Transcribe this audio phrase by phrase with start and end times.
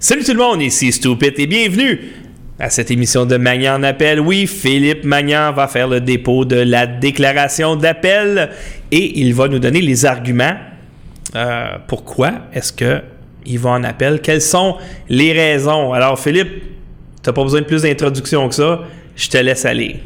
[0.00, 2.00] Salut tout le monde, ici Stupid et bienvenue
[2.60, 4.20] à cette émission de Magnan en appel.
[4.20, 8.50] Oui, Philippe Magnan va faire le dépôt de la déclaration d'appel
[8.92, 10.54] et il va nous donner les arguments.
[11.34, 13.00] Euh, pourquoi est-ce que
[13.44, 14.20] il va en appel?
[14.20, 14.76] Quelles sont
[15.08, 15.92] les raisons?
[15.92, 16.62] Alors Philippe,
[17.20, 18.82] t'as pas besoin de plus d'introduction que ça.
[19.16, 19.96] Je te laisse aller.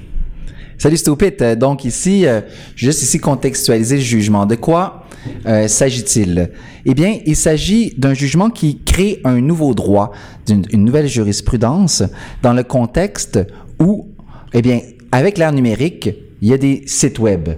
[0.82, 1.40] Salut Stupid.
[1.40, 2.40] Euh, donc ici, euh,
[2.74, 4.46] juste ici contextualiser le jugement.
[4.46, 5.06] De quoi
[5.46, 6.50] euh, s'agit-il?
[6.84, 10.10] Eh bien, il s'agit d'un jugement qui crée un nouveau droit,
[10.44, 12.02] d'une une nouvelle jurisprudence
[12.42, 13.38] dans le contexte
[13.78, 14.08] où,
[14.54, 14.80] eh bien,
[15.12, 16.10] avec l'ère numérique,
[16.40, 17.50] il y a des sites web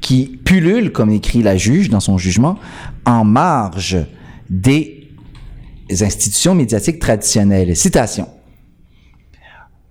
[0.00, 2.60] qui pullulent, comme écrit la juge dans son jugement,
[3.04, 3.98] en marge
[4.50, 5.08] des
[5.90, 7.74] institutions médiatiques traditionnelles.
[7.74, 8.28] Citation.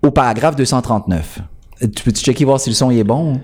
[0.01, 1.41] Au paragraphe 239.
[1.79, 3.39] Tu peux-tu checker voir si le son est bon?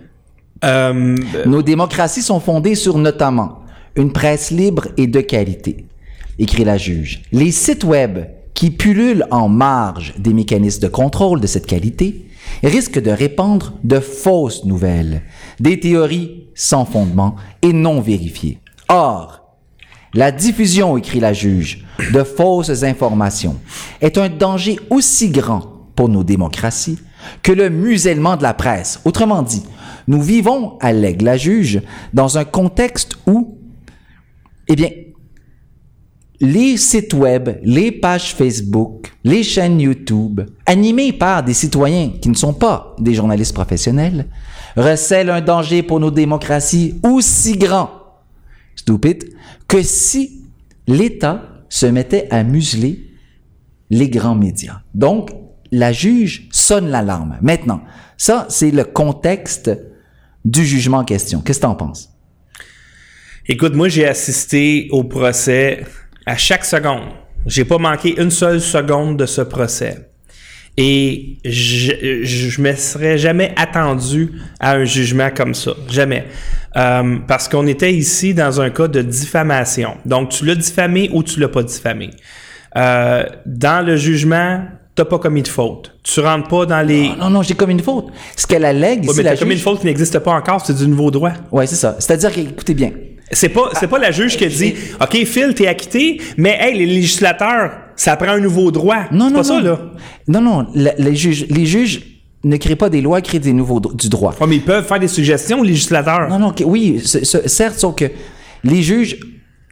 [0.63, 1.15] Euh,
[1.45, 3.59] Nos démocraties sont fondées sur notamment
[3.95, 5.85] une presse libre et de qualité,
[6.39, 7.21] écrit la juge.
[7.31, 8.19] Les sites web
[8.53, 12.27] qui pullulent en marge des mécanismes de contrôle de cette qualité
[12.63, 15.21] risquent de répandre de fausses nouvelles,
[15.59, 18.59] des théories sans fondement et non vérifiées.
[18.89, 19.41] Or,
[20.13, 23.59] la diffusion, écrit la juge, de fausses informations
[24.01, 25.61] est un danger aussi grand
[25.95, 26.99] pour nos démocraties
[27.41, 28.99] que le musellement de la presse.
[29.05, 29.63] Autrement dit,
[30.07, 31.81] nous vivons, allègue la juge,
[32.13, 33.57] dans un contexte où,
[34.67, 34.89] eh bien,
[36.39, 42.35] les sites web, les pages Facebook, les chaînes YouTube, animées par des citoyens qui ne
[42.35, 44.27] sont pas des journalistes professionnels,
[44.75, 47.91] recèlent un danger pour nos démocraties aussi grand,
[48.75, 49.23] stupide,
[49.67, 50.41] que si
[50.87, 53.09] l'État se mettait à museler
[53.89, 54.81] les grands médias.
[54.93, 55.31] Donc,
[55.73, 57.37] la juge sonne l'alarme.
[57.41, 57.81] Maintenant,
[58.15, 59.71] ça, c'est le contexte
[60.45, 61.41] du jugement en question.
[61.41, 62.09] Qu'est-ce que tu en penses?
[63.47, 65.83] Écoute, moi, j'ai assisté au procès
[66.27, 67.09] à chaque seconde.
[67.47, 70.09] J'ai pas manqué une seule seconde de ce procès.
[70.77, 75.71] Et je, je me serais jamais attendu à un jugement comme ça.
[75.89, 76.27] Jamais.
[76.75, 79.97] Euh, parce qu'on était ici dans un cas de diffamation.
[80.05, 82.11] Donc, tu l'as diffamé ou tu l'as pas diffamé.
[82.75, 84.65] Euh, dans le jugement,
[84.95, 85.95] t'as pas commis de faute.
[86.03, 87.09] Tu rentres pas dans les.
[87.09, 88.07] Non, non, non j'ai commis une faute.
[88.35, 90.75] Ce qu'elle allègue Ouais, mais la t'as commis une faute qui n'existe pas encore, c'est
[90.75, 91.31] du nouveau droit.
[91.51, 91.95] Ouais, c'est ça.
[91.99, 92.91] C'est-à-dire que, écoutez bien,
[93.31, 96.85] C'est pas, c'est pas la juge qui dit, OK, Phil, t'es acquitté, mais hey, les
[96.85, 99.05] législateurs, ça prend un nouveau droit.
[99.11, 99.63] Non, c'est non, pas ça, non.
[99.63, 99.79] là.
[100.27, 102.01] Non, non, le- les juges, les juges
[102.43, 104.35] ne créent pas des lois, créent des nouveaux dro- du droit.
[104.39, 106.27] Ouais, mais ils peuvent faire des suggestions aux législateurs.
[106.29, 108.05] Non, non, oui, ce- ce- certes, sauf que
[108.63, 109.17] les juges,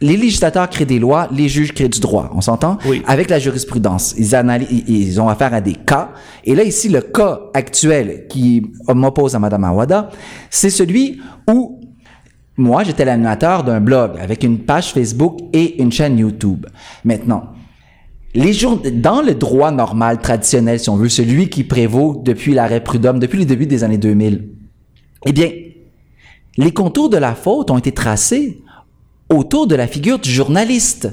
[0.02, 2.30] les législateurs créent des lois, les juges créent du droit.
[2.34, 2.76] On s'entend?
[2.86, 3.02] Oui.
[3.06, 6.10] Avec la jurisprudence, ils, analysent, ils ont affaire à des cas.
[6.44, 10.10] Et là, ici, le cas actuel qui m'oppose à Mme Awada,
[10.50, 11.80] c'est celui où
[12.56, 16.66] moi, j'étais l'animateur d'un blog avec une page Facebook et une chaîne YouTube.
[17.04, 17.44] Maintenant,
[18.34, 22.82] les jour- dans le droit normal, traditionnel, si on veut, celui qui prévaut depuis l'arrêt
[22.82, 24.48] Prud'homme, depuis le début des années 2000,
[25.26, 25.50] eh bien,
[26.58, 28.62] les contours de la faute ont été tracés
[29.32, 31.08] autour de la figure du journaliste.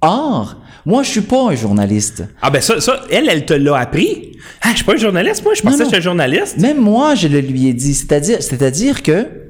[0.00, 0.56] Or,
[0.86, 2.24] moi, je suis pas un journaliste.
[2.42, 4.32] Ah ben ça, ça, elle, elle te l'a appris.
[4.60, 5.78] Ah, je suis pas un journaliste, moi, je pensais non.
[5.78, 6.58] que j'étais un journaliste.
[6.58, 7.94] Même moi, je le lui ai dit.
[7.94, 9.43] C'est-à-dire, c'est-à-dire que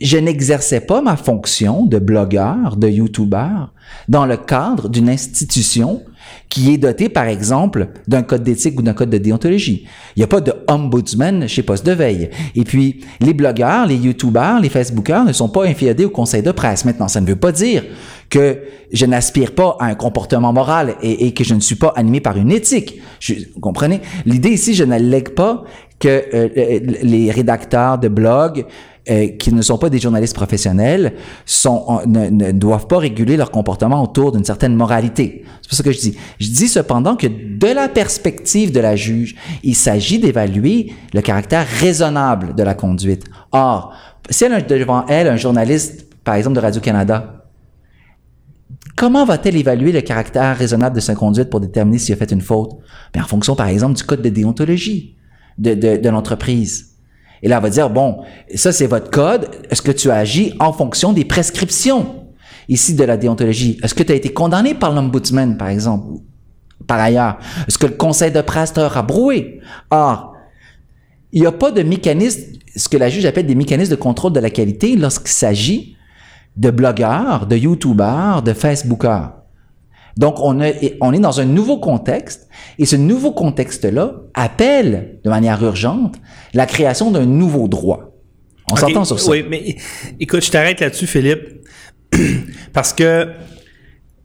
[0.00, 3.72] je n'exerçais pas ma fonction de blogueur, de youtubeur,
[4.08, 6.02] dans le cadre d'une institution
[6.48, 9.86] qui est dotée, par exemple, d'un code d'éthique ou d'un code de déontologie.
[10.14, 12.30] Il n'y a pas de ombudsman chez Poste de Veille.
[12.54, 16.52] Et puis, les blogueurs, les youtubeurs, les facebookers ne sont pas inféodés au conseil de
[16.52, 16.84] presse.
[16.84, 17.84] Maintenant, ça ne veut pas dire
[18.30, 18.58] que
[18.92, 22.36] je n'aspire pas à un comportement moral et, que je ne suis pas animé par
[22.36, 23.00] une éthique.
[23.26, 24.00] Vous comprenez?
[24.26, 25.64] L'idée ici, je n'allègue pas
[25.98, 28.64] que euh, euh, les rédacteurs de blogs
[29.10, 31.14] euh, qui ne sont pas des journalistes professionnels
[31.46, 35.44] sont, ne, doivent pas réguler leur comportement autour d'une certaine moralité.
[35.62, 36.16] C'est pour ça que je dis.
[36.38, 41.66] Je dis cependant que de la perspective de la juge, il s'agit d'évaluer le caractère
[41.66, 43.24] raisonnable de la conduite.
[43.52, 43.94] Or,
[44.28, 47.46] si elle a devant elle un journaliste, par exemple de Radio-Canada,
[48.94, 52.42] comment va-t-elle évaluer le caractère raisonnable de sa conduite pour déterminer s'il a fait une
[52.42, 52.72] faute?
[53.14, 55.16] Bien, en fonction, par exemple, du code de déontologie
[55.56, 56.97] de l'entreprise.
[57.42, 58.22] Et là, elle va dire, bon,
[58.54, 59.48] ça c'est votre code.
[59.70, 62.24] Est-ce que tu as agi en fonction des prescriptions?
[62.68, 63.78] Ici de la déontologie?
[63.82, 66.20] Est-ce que tu as été condamné par l'ombudsman, par exemple?
[66.86, 69.60] Par ailleurs, est-ce que le conseil de presse t'a rabroué?
[69.90, 70.34] Or,
[71.32, 72.40] il n'y a pas de mécanisme,
[72.74, 75.96] ce que la juge appelle des mécanismes de contrôle de la qualité lorsqu'il s'agit
[76.56, 79.30] de blogueurs, de youtubeurs, de facebookers.
[80.18, 82.48] Donc, on, a- on est dans un nouveau contexte
[82.78, 86.16] et ce nouveau contexte-là appelle de manière urgente
[86.54, 88.10] la création d'un nouveau droit.
[88.70, 89.30] On s'entend sur ça.
[89.30, 89.76] Oui, mais
[90.20, 91.64] écoute, je t'arrête là-dessus, Philippe.
[92.72, 93.28] Parce que,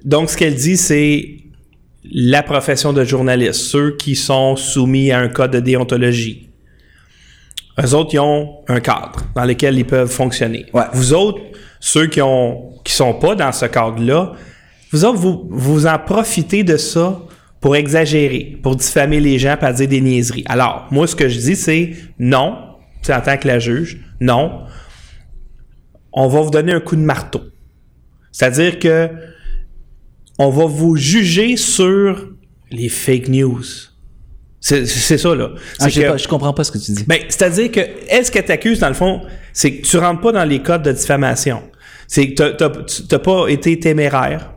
[0.04, 1.38] donc, ce qu'elle dit, c'est
[2.12, 6.50] la profession de journaliste, ceux qui sont soumis à un code de déontologie.
[7.82, 10.66] Eux autres, ils ont un cadre dans lequel ils peuvent fonctionner.
[10.74, 10.84] Ouais.
[10.94, 11.40] Vous autres,
[11.80, 14.34] ceux qui ont qui sont pas dans ce cadre-là,
[14.94, 17.20] vous autres, vous, vous en profitez de ça
[17.60, 20.44] pour exagérer, pour diffamer les gens, pour dire des niaiseries.
[20.48, 22.58] Alors, moi, ce que je dis, c'est non,
[23.10, 24.62] en tant que la juge, non.
[26.14, 27.42] On va vous donner un coup de marteau.
[28.32, 29.10] C'est-à-dire que
[30.40, 32.30] on va vous juger sur
[32.72, 33.64] les fake news.
[34.60, 34.86] C'est
[35.18, 35.50] ça, là.
[35.80, 37.04] Ah, que- pas- je comprends pas ce que tu dis.
[37.06, 40.46] ben, c'est-à-dire que, est-ce qu'elle t'accuse, dans le fond, c'est que tu rentres pas dans
[40.46, 41.62] les codes de diffamation.
[42.08, 42.52] C'est que
[43.08, 44.53] t'as pas été téméraire,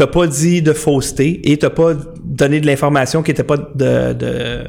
[0.00, 1.92] t'as pas dit de fausseté et t'as pas
[2.24, 4.64] donné de l'information qui était pas de, de-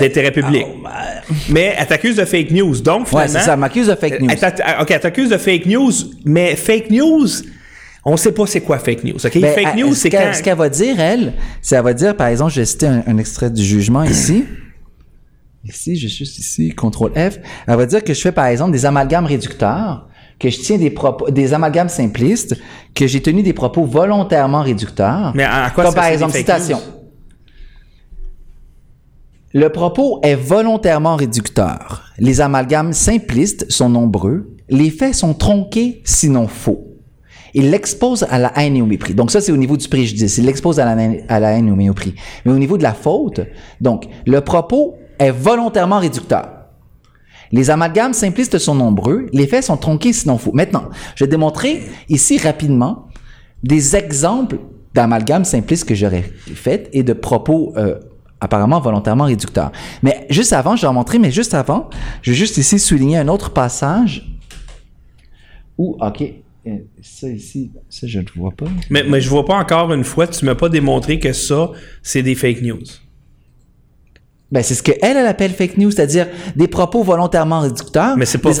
[0.00, 0.64] d'intérêt public.
[1.48, 2.80] Mais elle t'accuse de fake news.
[2.80, 3.38] Donc, Ouais, finalement...
[3.40, 4.28] c'est ça, m'accuse de fake news.
[4.30, 5.90] Elle OK, elle t'accuse de fake news,
[6.24, 7.26] mais fake news,
[8.04, 9.40] on sait pas c'est quoi fake news, OK?
[9.40, 10.34] Ben, fake news, ce c'est qu'elle-.
[10.36, 13.02] Ce qu'elle va dire, elle, c'est elle va dire, par exemple, je vais citer un,
[13.06, 14.44] un extrait du jugement ici.
[15.64, 17.40] Ici, je suis juste ici, CTRL F.
[17.66, 20.07] Elle va dire que je fais, par exemple, des amalgames réducteurs,
[20.38, 22.56] que je tiens des propos, des amalgames simplistes,
[22.94, 25.32] que j'ai tenu des propos volontairement réducteurs.
[25.34, 26.78] Mais à quoi Comme par exemple, citation.
[29.54, 32.02] Le propos est volontairement réducteur.
[32.18, 34.54] Les amalgames simplistes sont nombreux.
[34.68, 36.84] Les faits sont tronqués, sinon faux.
[37.54, 39.14] Il l'expose à la haine et au mépris.
[39.14, 40.36] Donc ça, c'est au niveau du préjudice.
[40.36, 42.14] Il l'expose à la, haine- à la haine et au mépris.
[42.44, 43.40] Mais au niveau de la faute,
[43.80, 46.57] donc, le propos est volontairement réducteur.
[47.52, 49.26] Les amalgames simplistes sont nombreux.
[49.32, 50.52] Les faits sont tronqués, sinon faux.
[50.52, 50.84] Maintenant,
[51.14, 53.08] je vais démontrer ici rapidement
[53.62, 54.58] des exemples
[54.94, 57.98] d'amalgames simplistes que j'aurais fait et de propos euh,
[58.40, 59.72] apparemment volontairement réducteurs.
[60.02, 61.90] Mais juste avant, je vais en montrer, mais juste avant,
[62.22, 64.28] je vais juste ici souligner un autre passage
[65.76, 66.22] où, OK,
[66.66, 68.66] euh, ça ici, ça je ne vois pas.
[68.90, 71.70] Mais, mais je vois pas encore une fois, tu m'as pas démontré que ça,
[72.02, 72.82] c'est des fake news.
[74.50, 78.16] Ben, c'est ce qu'elle, elle appelle fake news, c'est-à-dire des propos volontairement réducteurs.
[78.16, 78.60] Mais c'est pas- Des-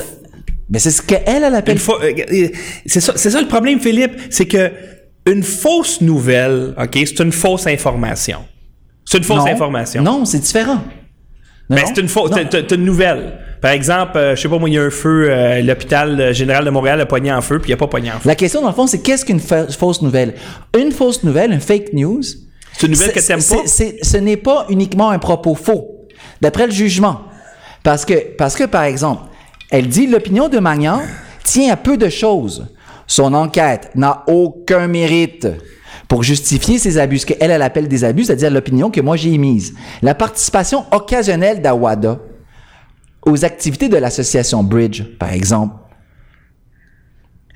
[0.68, 2.48] Ben, c'est ce qu'elle, elle appelle euh, euh,
[2.84, 4.70] c'est ça, c'est ça le problème, Philippe, c'est que
[5.26, 8.40] une fausse nouvelle, ok, c'est une fausse information.
[9.06, 10.02] C'est une fausse non, information.
[10.02, 10.82] Non, c'est différent.
[11.70, 13.38] Ben, Non, c'est une fausse, t'as une nouvelle.
[13.62, 16.64] Par exemple, euh, je sais pas moi, il y a un feu, euh, l'hôpital général
[16.66, 18.28] de Montréal a pogné en feu, puis il a pas pogné en feu.
[18.28, 20.34] La question, dans le fond, c'est qu'est-ce qu'une fa- fausse nouvelle?
[20.78, 22.22] Une fausse nouvelle, une fake news.
[22.78, 23.66] C'est une nouvelle que t'aimes pas?
[23.66, 26.06] ce n'est pas uniquement un propos faux,
[26.40, 27.22] d'après le jugement.
[27.82, 29.22] Parce que, parce que, par exemple,
[29.70, 31.00] elle dit l'opinion de Magnan
[31.42, 32.68] tient à peu de choses.
[33.08, 35.48] Son enquête n'a aucun mérite
[36.06, 39.32] pour justifier ses abus, ce qu'elle, elle appelle des abus, c'est-à-dire l'opinion que moi j'ai
[39.32, 39.74] émise.
[40.00, 42.20] La participation occasionnelle d'Awada
[43.26, 45.74] aux activités de l'association Bridge, par exemple,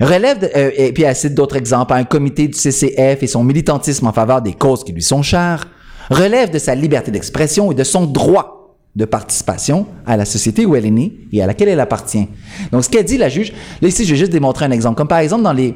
[0.03, 3.43] relève, de- euh, et puis elle cite d'autres exemples, un comité du CCF et son
[3.43, 5.67] militantisme en faveur des causes qui lui sont chères,
[6.09, 10.75] relève de sa liberté d'expression et de son droit de participation à la société où
[10.75, 12.27] elle est née et à laquelle elle appartient.
[12.71, 13.51] Donc, ce qu'a dit la juge,
[13.81, 14.95] là ici, je vais juste démontrer un exemple.
[14.97, 15.73] Comme par exemple dans les,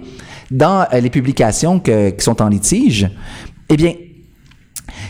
[0.52, 3.10] dans euh, les publications que- qui sont en litige,
[3.70, 3.94] eh bien,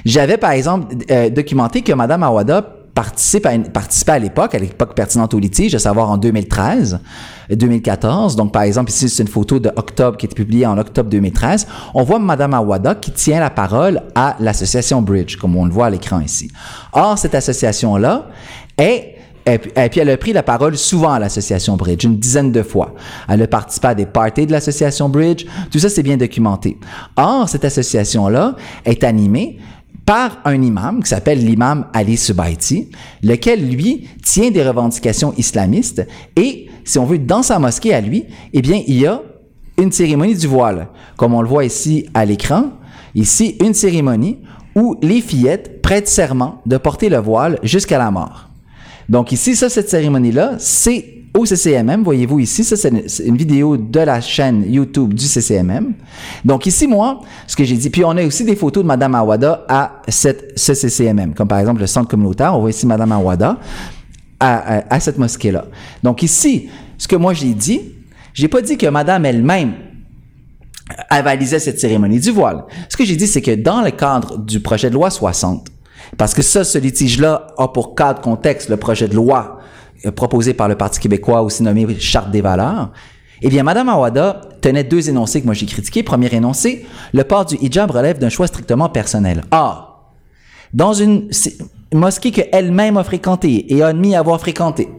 [0.06, 4.96] j'avais, par exemple, euh, documenté que Mme Awada participe à participait à l'époque, à l'époque
[4.96, 7.00] pertinente au litige, à savoir en 2013,
[7.52, 8.36] euh, 2014.
[8.36, 11.08] Donc, par exemple, ici, c'est une photo de octobre qui a été publiée en octobre
[11.08, 11.68] 2013.
[11.94, 15.86] On voit Mme Awada qui tient la parole à l'association Bridge, comme on le voit
[15.86, 16.50] à l'écran ici.
[16.92, 18.30] Or, cette association-là
[18.80, 19.14] est
[19.46, 22.94] et puis elle a pris la parole souvent à l'association Bridge, une dizaine de fois.
[23.30, 25.46] Elle a participé à des parties de l'association Bridge.
[25.72, 26.78] Tout ça, c'est bien documenté.
[27.16, 29.58] Or, cette association-là est animée
[30.08, 32.90] par un imam qui s'appelle l'imam Ali Subaiti,
[33.22, 38.24] lequel, lui, tient des revendications islamistes et, si on veut, dans sa mosquée à lui,
[38.54, 39.22] eh bien, il y a
[39.78, 40.88] une cérémonie du voile.
[41.18, 42.72] Comme on le voit ici à l'écran,
[43.16, 44.40] ici, une cérémonie
[44.76, 48.48] où les fillettes prêtent serment de porter le voile jusqu'à la mort.
[49.10, 52.04] Donc ici, ça, cette cérémonie-là, c'est au CCMM.
[52.04, 52.90] Voyez-vous ici, ça, c'est
[53.26, 55.94] une, vidéo de la chaîne YouTube du CCMM.
[56.46, 59.16] Donc ici, moi, ce que j'ai dit, puis on a aussi des photos de Madame
[59.16, 60.34] Awada à ce
[60.74, 62.56] CCMM, comme par exemple le centre communautaire.
[62.56, 63.58] On voit ici Madame Awada
[64.40, 65.66] à, à- à cette mosquée-là.
[66.04, 67.82] Donc ici, ce que moi j'ai dit,
[68.34, 69.74] j'ai pas dit que Madame elle-même
[71.10, 72.64] avalisait cette cérémonie du voile.
[72.90, 75.68] Ce que j'ai dit, c'est que dans le cadre du projet de loi 60,
[76.18, 79.57] parce que ça, ce litige-là a pour cadre contexte le projet de loi
[80.06, 82.92] euh, proposé par le Parti québécois, aussi nommé Charte des valeurs,
[83.42, 86.04] eh bien, Madame Awada tenait deux énoncés que moi j'ai critiqués.
[86.04, 89.44] Premier énoncé, le port du hijab relève d'un choix strictement personnel.
[89.52, 90.14] Or,
[90.74, 91.30] dans une
[91.94, 94.90] mosquée qu'elle-même a fréquentée et a admis avoir fréquentée,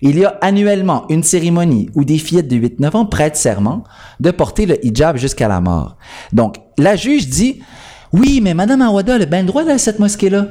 [0.00, 3.84] il y a annuellement une cérémonie où des fillettes de 8-9 ans prêtent serment
[4.20, 5.96] de porter le hijab jusqu'à la mort.
[6.32, 7.60] Donc, la juge dit,
[8.12, 10.46] Oui, mais Madame Awada a bien le droit d'aller à cette mosquée-là.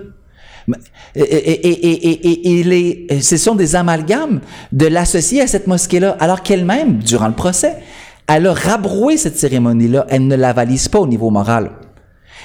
[1.16, 6.18] Et, et, et, et, et les, ce sont des amalgames de l'associer à cette mosquée-là,
[6.20, 7.76] alors qu'elle-même, durant le procès,
[8.28, 10.06] elle a rabroué cette cérémonie-là.
[10.10, 11.72] Elle ne la valise pas au niveau moral.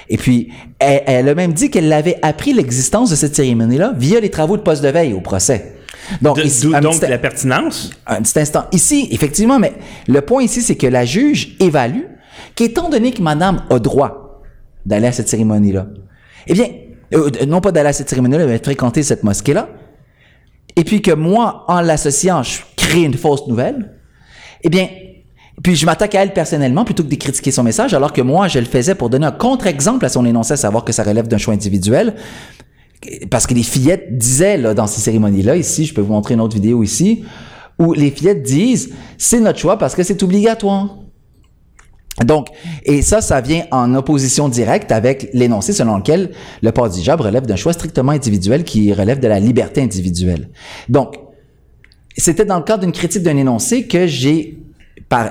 [0.09, 4.21] Et puis, elle, elle a même dit qu'elle avait appris l'existence de cette cérémonie-là via
[4.21, 5.75] les travaux de poste de veille au procès.
[6.21, 7.91] Donc, de, ici, donc petit, la pertinence?
[8.07, 8.65] Un petit instant.
[8.73, 9.73] Ici, effectivement, mais
[10.09, 12.03] le point ici, c'est que la juge évalue
[12.55, 14.43] qu'étant donné que madame a droit
[14.85, 15.87] d'aller à cette cérémonie-là,
[16.49, 16.67] eh bien,
[17.15, 19.69] euh, non pas d'aller à cette cérémonie-là, mais de fréquenter cette mosquée-là,
[20.77, 23.93] et puis que moi, en l'associant, je crée une fausse nouvelle,
[24.63, 24.89] eh bien,
[25.63, 28.49] puis je m'attaque à elle personnellement plutôt que de critiquer son message, alors que moi,
[28.49, 31.29] je le faisais pour donner un contre-exemple à son énoncé, à savoir que ça relève
[31.29, 32.15] d'un choix individuel.
[33.31, 36.55] Parce que les fillettes disaient dans ces cérémonies-là, ici, je peux vous montrer une autre
[36.55, 37.25] vidéo ici,
[37.79, 40.97] où les fillettes disent, c'est notre choix parce que c'est obligatoire.
[42.25, 42.49] Donc,
[42.85, 46.31] et ça, ça vient en opposition directe avec l'énoncé selon lequel
[46.63, 50.51] le port du hijab relève d'un choix strictement individuel qui relève de la liberté individuelle.
[50.89, 51.17] Donc,
[52.17, 54.59] c'était dans le cadre d'une critique d'un énoncé que j'ai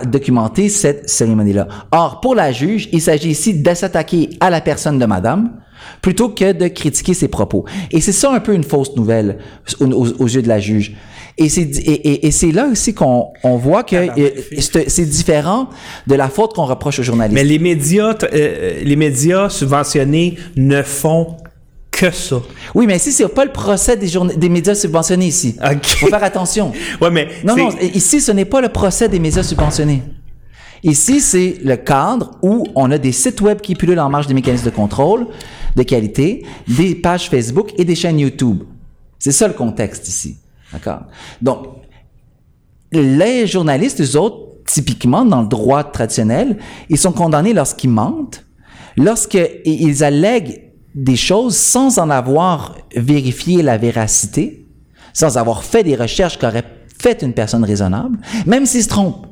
[0.05, 1.67] documenté cette cérémonie-là.
[1.91, 5.59] Or, pour la juge, il s'agit ici de s'attaquer à la personne de madame
[6.01, 7.65] plutôt que de critiquer ses propos.
[7.91, 9.39] Et c'est ça un peu une fausse nouvelle
[9.79, 10.95] aux, aux yeux de la juge.
[11.37, 15.69] Et c'est et, et, c'est là aussi qu'on on voit que euh, c'est différent
[16.07, 17.35] de la faute qu'on reproche aux journalistes.
[17.35, 21.37] Mais les médias, euh, les médias subventionnés ne font
[21.91, 22.37] que ça.
[22.75, 25.55] Oui, mais ici, c'est pas le procès des, des médias subventionnés ici.
[25.63, 26.71] Il Faut faire attention.
[27.01, 30.03] ouais, mais non, non, ici, ce n'est pas le procès des médias subventionnés.
[30.83, 34.33] Ici, c'est le cadre où on a des sites web qui pullulent en marge des
[34.33, 35.27] mécanismes de contrôle
[35.75, 38.63] de qualité, des pages Facebook et des chaînes YouTube.
[39.19, 40.37] C'est ça le contexte ici.
[40.73, 41.03] D'accord?
[41.41, 41.67] Donc,
[42.91, 46.57] les journalistes, eux autres, typiquement dans le droit traditionnel,
[46.89, 48.45] ils sont condamnés lorsqu'ils mentent,
[48.97, 54.67] lorsqu'ils allèguent des choses sans en avoir vérifié la véracité,
[55.13, 56.65] sans avoir fait des recherches qu'aurait
[57.01, 59.27] fait une personne raisonnable, même s'ils se trompent.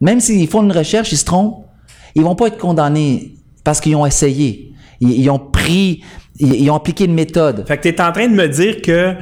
[0.00, 1.66] Même s'ils font une recherche, ils se trompent,
[2.14, 4.72] ils vont pas être condamnés parce qu'ils ont essayé.
[5.00, 6.02] Ils, ont pris,
[6.38, 7.64] ils, ont appliqué une méthode.
[7.66, 9.14] Fait que tu es en train de me dire que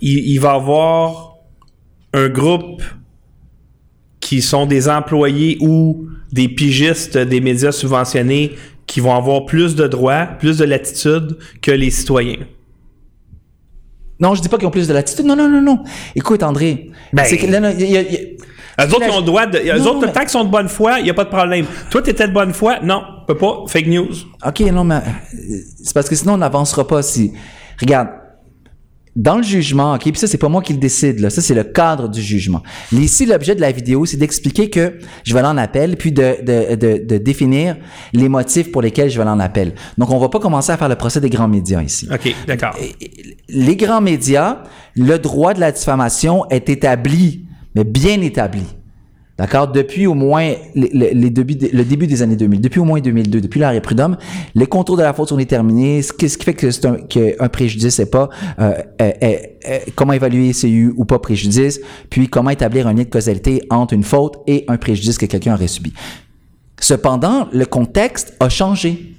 [0.00, 1.36] il, va y avoir
[2.12, 2.82] un groupe
[4.20, 9.86] qui sont des employés ou des pigistes des médias subventionnés qui vont avoir plus de
[9.86, 12.46] droits, plus de latitude que les citoyens.
[14.20, 15.24] Non, je dis pas qu'ils ont plus de latitude.
[15.24, 15.84] Non, non, non, non.
[16.16, 16.90] Écoute, André.
[17.12, 19.58] Ben, c'est que, eux autres, ils ont le droit de.
[19.58, 21.66] Eux autres, tant qu'ils sont de bonne foi, il n'y a pas de problème.
[21.90, 22.78] Toi, tu étais de bonne foi?
[22.80, 23.64] Non, peut pas.
[23.66, 24.12] Fake news.
[24.44, 27.32] OK, non, mais euh, c'est parce que sinon, on n'avancera pas si.
[27.80, 28.08] Regarde,
[29.18, 31.54] dans le jugement, ok, puis ça c'est pas moi qui le décide là, ça c'est
[31.54, 32.62] le cadre du jugement.
[32.92, 36.36] Ici l'objet de la vidéo c'est d'expliquer que je vais aller en appel, puis de,
[36.40, 37.76] de, de, de, définir
[38.12, 39.74] les motifs pour lesquels je vais aller en appel.
[39.98, 42.08] Donc on va pas commencer à faire le procès des grands médias ici.
[42.12, 42.76] Ok, d'accord.
[43.48, 44.62] Les grands médias,
[44.94, 47.44] le droit de la diffamation est établi,
[47.74, 48.62] mais bien établi.
[49.38, 49.68] D'accord?
[49.68, 53.60] Depuis au moins les, débuts, le début des années 2000, depuis au moins 2002, depuis
[53.60, 54.16] l'arrêt Prud'homme,
[54.56, 56.02] les contours de la faute sont déterminés.
[56.02, 58.74] Ce qui, fait que un, qu'un préjudice n'est pas euh,
[59.94, 61.80] comment évaluer s'il y a eu ou pas préjudice,
[62.10, 65.54] puis comment établir un lien de causalité entre une faute et un préjudice que quelqu'un
[65.54, 65.92] aurait subi.
[66.80, 69.14] Cependant, le contexte a changé.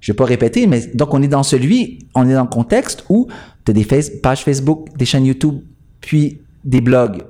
[0.00, 3.04] Je vais pas répéter, mais donc on est dans celui, on est dans le contexte
[3.08, 3.28] où
[3.64, 3.86] tu as des
[4.20, 5.60] pages Facebook, des chaînes YouTube,
[6.00, 7.22] puis des blogs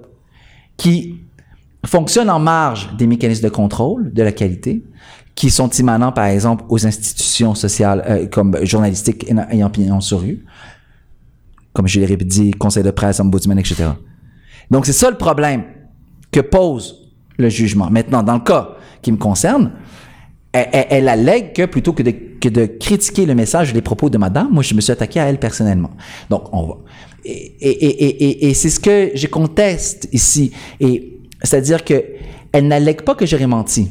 [0.78, 1.25] qui
[1.86, 4.84] fonctionne en marge des mécanismes de contrôle de la qualité
[5.34, 10.44] qui sont immanents, par exemple, aux institutions sociales euh, comme journalistiques ayant opinion sur rue,
[11.74, 13.90] comme je l'ai dit, conseil de presse, ombudsman, etc.
[14.70, 15.64] Donc, c'est ça le problème
[16.32, 17.90] que pose le jugement.
[17.90, 19.72] Maintenant, dans le cas qui me concerne,
[20.52, 24.16] elle, allègue que plutôt que de, que de, critiquer le message et les propos de
[24.16, 25.90] madame, moi, je me suis attaqué à elle personnellement.
[26.30, 26.74] Donc, on va.
[27.26, 30.52] Et, c'est ce que je conteste ici.
[31.42, 32.04] C'est-à-dire que
[32.52, 33.90] elle n'allègue pas que j'aurais menti.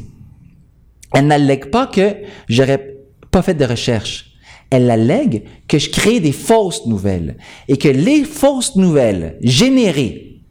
[1.13, 2.15] Elle n'allègue pas que
[2.49, 2.97] j'aurais
[3.31, 4.31] pas fait de recherche.
[4.69, 7.37] Elle allègue que je crée des fausses nouvelles
[7.67, 10.41] et que les fausses nouvelles générées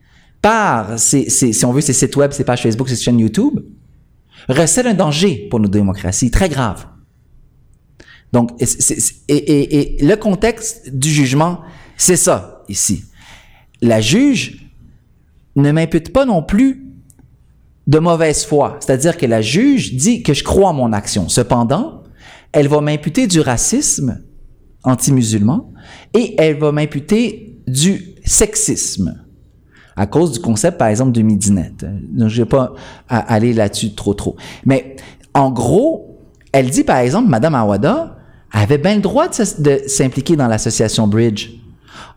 [0.40, 3.60] par ces, si on veut, ces sites web, ces pages Facebook, ces chaînes YouTube,
[4.48, 6.86] recèlent un danger pour nos démocraties, très grave.
[8.32, 11.60] Donc, et, et le contexte du jugement,
[11.96, 13.04] c'est ça ici.
[13.80, 14.70] La juge
[15.56, 16.83] ne m'impute pas non plus
[17.86, 18.78] de mauvaise foi.
[18.80, 21.28] C'est-à-dire que la juge dit que je crois en mon action.
[21.28, 22.02] Cependant,
[22.52, 24.22] elle va m'imputer du racisme
[24.84, 25.72] anti-musulman
[26.14, 29.20] et elle va m'imputer du sexisme
[29.96, 31.84] à cause du concept, par exemple, de midinette.
[32.12, 32.74] Donc, je vais pas
[33.08, 34.36] aller là-dessus trop, trop.
[34.64, 34.96] Mais
[35.34, 36.14] en gros,
[36.54, 38.16] Elle dit, par exemple, Madame Awada
[38.52, 41.50] avait bien le droit de s'impliquer dans l'association Bridge.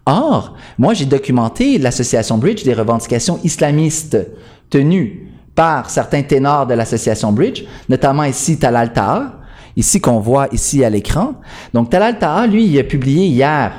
[0.06, 4.16] Or, moi, j'ai documenté l'association Bridge des revendications islamistes
[4.70, 5.27] tenues
[5.58, 9.40] par certains ténors de l'association Bridge, notamment ici Talal Taha,
[9.76, 11.34] ici qu'on voit ici à l'écran.
[11.74, 13.72] Donc, Talal Taha, lui, il a publié hier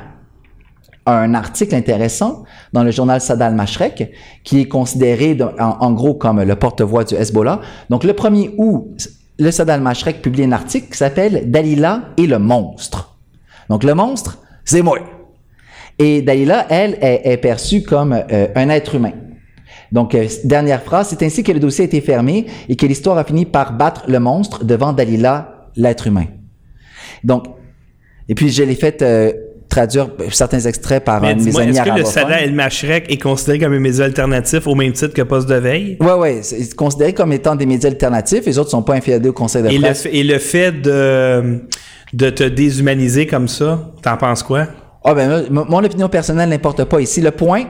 [1.07, 2.43] un article intéressant
[2.73, 7.61] dans le journal Sadal Mashrek, qui est considéré en, gros comme le porte-voix du Hezbollah.
[7.91, 9.09] Donc, le 1er août,
[9.39, 13.17] le Sadal Mashrek publie un article qui s'appelle Dalila et le monstre.
[13.71, 14.99] Donc, le monstre, c'est moi.
[16.01, 19.13] Et Dalila, elle, est, est perçue comme euh, un être humain.
[19.93, 23.17] Donc, euh, dernière phrase, c'est ainsi que le dossier a été fermé et que l'histoire
[23.19, 26.27] a fini par battre le monstre devant Dalila, l'être humain.
[27.25, 27.45] Donc,
[28.29, 29.33] et puis je l'ai fait euh,
[29.69, 32.05] traduire certains extraits par Mais un de mes amis est-ce que le.
[32.05, 35.55] Sada El Mashrek est considéré comme un média alternatif au même titre que Poste de
[35.55, 35.97] veille?
[36.01, 38.45] Ouais, ouais, c'est considéré comme étant des médias alternatifs.
[38.45, 40.03] Les autres sont pas inféodés au Conseil de Et le, presse.
[40.03, 41.61] fait- et le fait de,
[42.13, 44.67] de te déshumaniser comme ça, t'en penses quoi?
[45.05, 47.21] Ah ben, mon opinion personnelle n'importe pas ici.
[47.23, 47.65] Le point,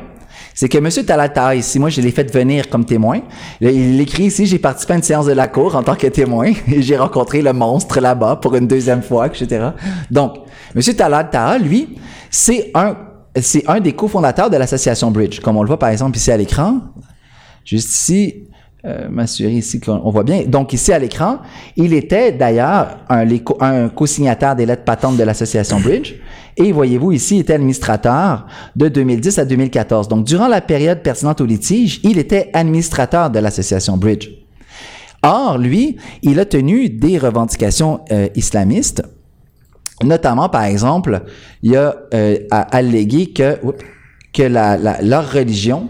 [0.58, 0.88] c'est que M.
[1.06, 3.20] Talata ici, moi, je l'ai fait venir comme témoin.
[3.60, 6.50] Il écrit ici, j'ai participé à une séance de la cour en tant que témoin
[6.66, 9.68] et j'ai rencontré le monstre là-bas pour une deuxième fois, etc.
[10.10, 10.38] Donc,
[10.74, 10.82] M.
[10.96, 11.96] Talata, lui,
[12.28, 12.96] c'est un,
[13.40, 16.36] c'est un des cofondateurs de l'association Bridge, comme on le voit par exemple ici à
[16.36, 16.80] l'écran.
[17.64, 18.48] Juste ici,
[18.84, 20.44] euh, m'assurer ici qu'on on voit bien.
[20.46, 21.38] Donc ici à l'écran,
[21.76, 26.14] il était d'ailleurs un, co-signataire des lettres patentes de l'association Bridge.
[26.56, 30.08] Et voyez-vous ici, il était administrateur de 2010 à 2014.
[30.08, 34.28] Donc durant la période pertinente au litige, il était administrateur de l'association Bridge.
[35.22, 39.02] Or, lui, il a tenu des revendications euh, islamistes,
[40.04, 41.22] notamment, par exemple,
[41.62, 43.58] il a euh, allégué que,
[44.42, 45.88] leur religion,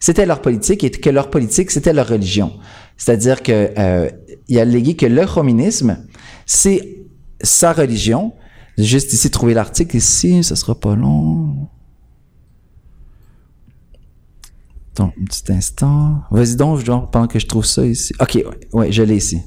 [0.00, 2.54] c'était leur politique et que leur politique, c'était leur religion.
[2.96, 4.10] C'est-à-dire que euh,
[4.48, 6.04] il a allégué que le communisme,
[6.46, 7.04] c'est
[7.42, 8.32] sa religion.
[8.78, 11.68] Juste ici, trouver l'article ici, ça sera pas long.
[14.92, 16.22] Attends, un petit instant.
[16.30, 18.14] Vas-y donc, genre, pendant que je trouve ça ici.
[18.20, 19.42] Ok, ouais je l'ai ici.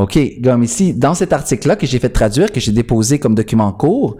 [0.00, 3.70] OK, comme ici, dans cet article-là que j'ai fait traduire, que j'ai déposé comme document
[3.70, 4.16] court,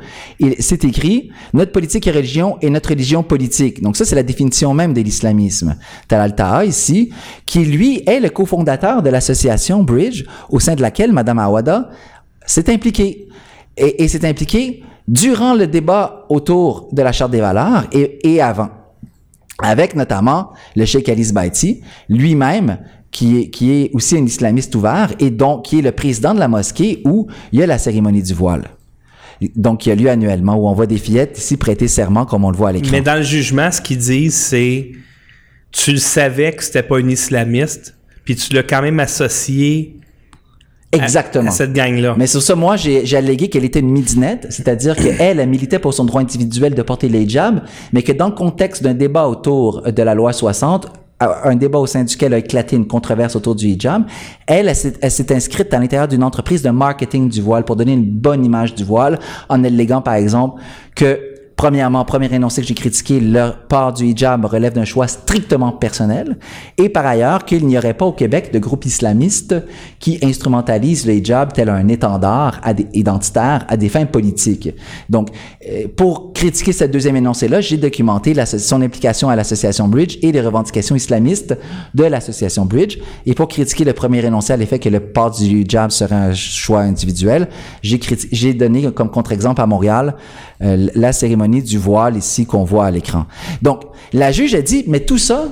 [0.59, 3.81] c'est écrit «Notre politique et religion est notre religion politique».
[3.83, 5.77] Donc ça, c'est la définition même de l'islamisme.
[6.07, 7.15] Talal Taha, ici,
[7.47, 11.89] qui lui est le cofondateur de l'association Bridge, au sein de laquelle Madame Awada
[12.45, 13.29] s'est impliquée.
[13.79, 18.43] Et, et s'est impliquée durant le débat autour de la Charte des valeurs et, et
[18.43, 18.69] avant
[19.63, 22.79] avec notamment le Cheikh Ali Zbaiti, lui-même,
[23.11, 26.39] qui est, qui est aussi un islamiste ouvert et donc qui est le président de
[26.39, 28.65] la mosquée où il y a la cérémonie du voile.
[29.57, 32.51] Donc, qui a lieu annuellement, où on voit des fillettes ici prêter serment, comme on
[32.51, 32.91] le voit à l'écran.
[32.93, 34.93] Mais dans le jugement, ce qu'ils disent, c'est
[35.73, 37.95] tu le savais que c'était pas un islamiste,
[38.25, 39.97] puis tu l'as quand même associé
[40.93, 41.49] à- Exactement.
[41.49, 42.17] à, cette gang-là.
[42.19, 45.79] Mais sur ça, moi, j'ai j'ai allégué qu'elle était une midinette, c'est-à-dire qu'elle, elle militait
[45.79, 47.63] pour son droit individuel de porter les hijabs,
[47.95, 51.87] mais que dans le contexte d'un débat autour de la loi 60, un débat au
[51.87, 54.05] sein duquel a éclaté une controverse autour du hijab,
[54.47, 58.05] elle, elle s'est- inscrite à l'intérieur d'une entreprise de marketing du voile pour donner une
[58.11, 60.63] bonne image du voile, en alléguant, par exemple,
[60.95, 61.21] que
[61.61, 66.39] Premièrement, premier énoncé que j'ai critiqué, le port du hijab relève d'un choix strictement personnel.
[66.79, 69.55] Et par ailleurs, qu'il n'y aurait pas au Québec de groupes islamistes
[69.99, 74.71] qui instrumentalisent le hijab tel un étendard à des, identitaire à des fins politiques.
[75.11, 75.29] Donc,
[75.69, 80.41] euh, pour critiquer cette deuxième énoncé-là, j'ai documenté son implication à l'association Bridge et les
[80.41, 81.59] revendications islamistes
[81.95, 82.97] de l'association Bridge.
[83.27, 86.33] Et pour critiquer le premier énoncé à l'effet que le port du hijab serait un
[86.33, 87.49] choix individuel,
[87.83, 90.17] j'ai donné comme contre-exemple à Montréal
[90.63, 93.27] euh, la cérémonie du voile ici qu'on voit à l'écran.
[93.63, 93.83] Donc,
[94.13, 95.49] la juge a dit, mais tout ça,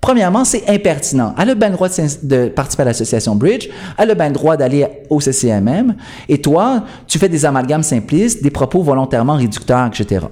[0.00, 1.34] premièrement, c'est impertinent.
[1.38, 4.34] Elle a bien le droit de, de participer à l'association Bridge, elle a bien le
[4.34, 5.94] droit d'aller au CCMM,
[6.28, 10.26] et toi, tu fais des amalgames simplistes, des propos volontairement réducteurs, etc.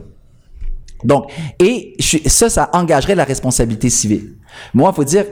[1.05, 4.35] Donc, et ça, ça engagerait la responsabilité civile.
[4.75, 5.25] Moi, faut dire,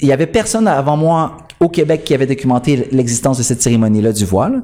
[0.00, 4.12] il y avait personne avant moi au Québec qui avait documenté l'existence de cette cérémonie-là
[4.12, 4.62] du voile.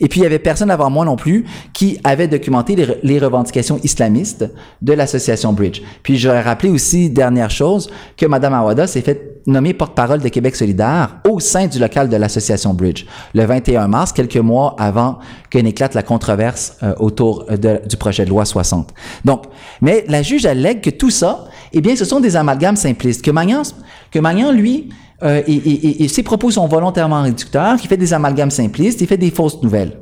[0.00, 2.96] Et puis, il y avait personne avant moi non plus qui avait documenté les, re-
[3.02, 4.44] les revendications islamistes
[4.82, 5.82] de l'association Bridge.
[6.02, 10.54] Puis, j'aurais rappelé aussi, dernière chose, que Mme Awada s'est fait nommer porte-parole de Québec
[10.54, 15.58] solidaire au sein du local de l'association Bridge le 21 mars, quelques mois avant que
[15.58, 18.92] n'éclate la controverse euh, autour euh, du projet de loi 60.
[19.24, 19.44] Donc,
[19.80, 23.22] mais la juge allègue que tout ça, eh bien, ce sont des amalgames simplistes.
[23.24, 23.62] Que Magnan,
[24.10, 24.90] que Magnan lui,
[25.22, 29.30] euh, et, ses propos sont volontairement réducteurs, qu'il fait des amalgames simplistes, il fait des
[29.30, 29.98] fausses nouvelles.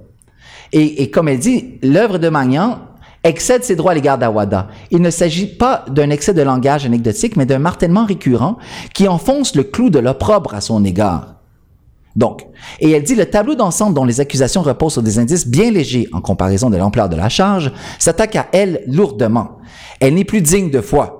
[0.72, 2.78] Et, et comme elle dit, l'œuvre de Magnan
[3.24, 4.68] excède ses droits à l'égard d'Awada.
[4.90, 8.58] Il ne s'agit pas d'un excès de langage anecdotique, mais d'un martèlement récurrent
[8.94, 11.34] qui enfonce le clou de l'opprobre à son égard.
[12.16, 12.46] Donc,
[12.80, 16.08] et elle dit le tableau d'ensemble dont les accusations reposent sur des indices bien légers
[16.12, 19.58] en comparaison de l'ampleur de la charge s'attaque à elle lourdement.
[20.00, 21.17] Elle n'est plus digne de foi.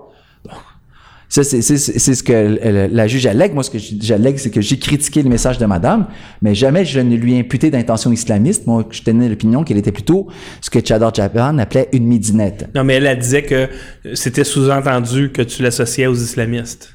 [1.29, 3.53] Ça, c'est ce que la juge allègue.
[3.53, 6.07] Moi, ce que j'allègue, c'est que j'ai critiqué le message de madame,
[6.41, 8.67] mais jamais je ne lui ai imputé d'intention islamiste.
[8.67, 10.29] Moi, je tenais l'opinion qu'elle était plutôt
[10.62, 12.71] ce que Chador Japan appelait une midinette.
[12.75, 13.69] Non, mais elle, elle disait que
[14.14, 16.95] c'était sous-entendu que tu l'associais aux islamistes.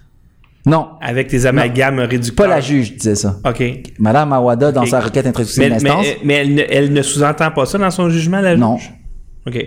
[0.66, 0.88] Non.
[1.02, 2.48] Avec tes amalgames réducteurs.
[2.48, 3.40] Pas la juge disait ça.
[3.46, 3.64] OK.
[4.00, 6.06] Madame Awada, dans sa requête introduction d'instance.
[6.06, 8.62] Mais, mais elle, elle, ne sous-entend pas ça dans son jugement, la juge?
[8.62, 8.78] Non.
[9.46, 9.66] OK.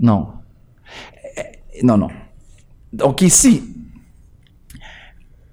[0.00, 0.28] Non.
[1.82, 2.08] Non, non.
[2.92, 3.62] Donc ici,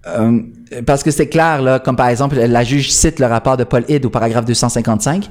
[0.07, 0.41] euh,
[0.85, 3.85] parce que c'est clair, là, comme par exemple, la juge cite le rapport de Paul
[3.87, 5.29] Hyde au paragraphe 255,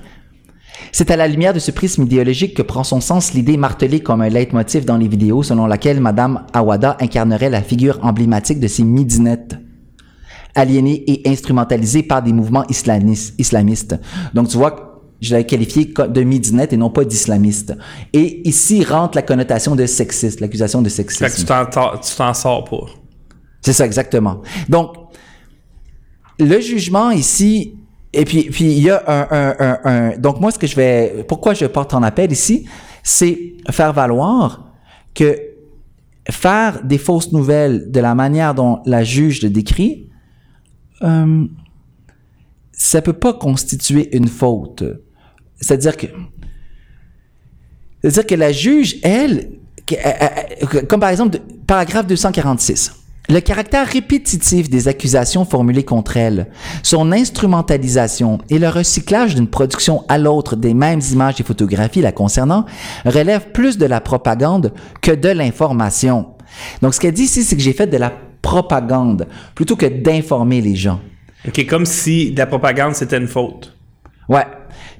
[0.93, 4.21] c'est à la lumière de ce prisme idéologique que prend son sens l'idée martelée comme
[4.21, 8.85] un leitmotiv dans les vidéos selon laquelle Madame Awada incarnerait la figure emblématique de ces
[8.85, 9.57] midinettes
[10.55, 13.97] aliénées et instrumentalisées par des mouvements islamistes.
[14.33, 17.75] Donc tu vois, je l'avais qualifié de midinette et non pas d'islamiste.
[18.13, 21.27] Et ici rentre la connotation de sexiste, l'accusation de sexisme.
[21.27, 22.87] Fait que tu t'en sors pas.
[23.63, 24.43] C'est ça, exactement.
[24.69, 24.95] Donc,
[26.39, 27.75] le jugement ici,
[28.13, 31.25] et puis, puis il y a un, un, un, donc moi ce que je vais,
[31.27, 32.67] pourquoi je porte en appel ici,
[33.03, 34.73] c'est faire valoir
[35.15, 35.37] que
[36.31, 40.09] faire des fausses nouvelles de la manière dont la juge le décrit,
[41.03, 41.47] euh,
[42.73, 44.85] ça peut pas constituer une faute.
[45.61, 46.07] C'est-à-dire que,
[48.03, 49.51] c'est-à-dire que la juge, elle,
[50.89, 52.93] comme par exemple, paragraphe 246.
[53.29, 56.47] Le caractère répétitif des accusations formulées contre elle,
[56.85, 62.13] son instrumentalisation et le recyclage d'une production à l'autre des mêmes images et photographies la
[62.13, 62.67] concernant
[63.05, 66.29] relèvent plus de la propagande que de l'information.
[66.83, 70.61] Donc, ce qu'elle dit ici, c'est que j'ai fait de la propagande plutôt que d'informer
[70.61, 71.01] les gens.
[71.49, 73.77] OK, comme si la propagande, c'était une faute.
[74.29, 74.47] Ouais.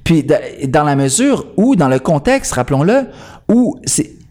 [0.07, 3.07] Puis dans la mesure où, dans le contexte, rappelons-le,
[3.49, 3.77] où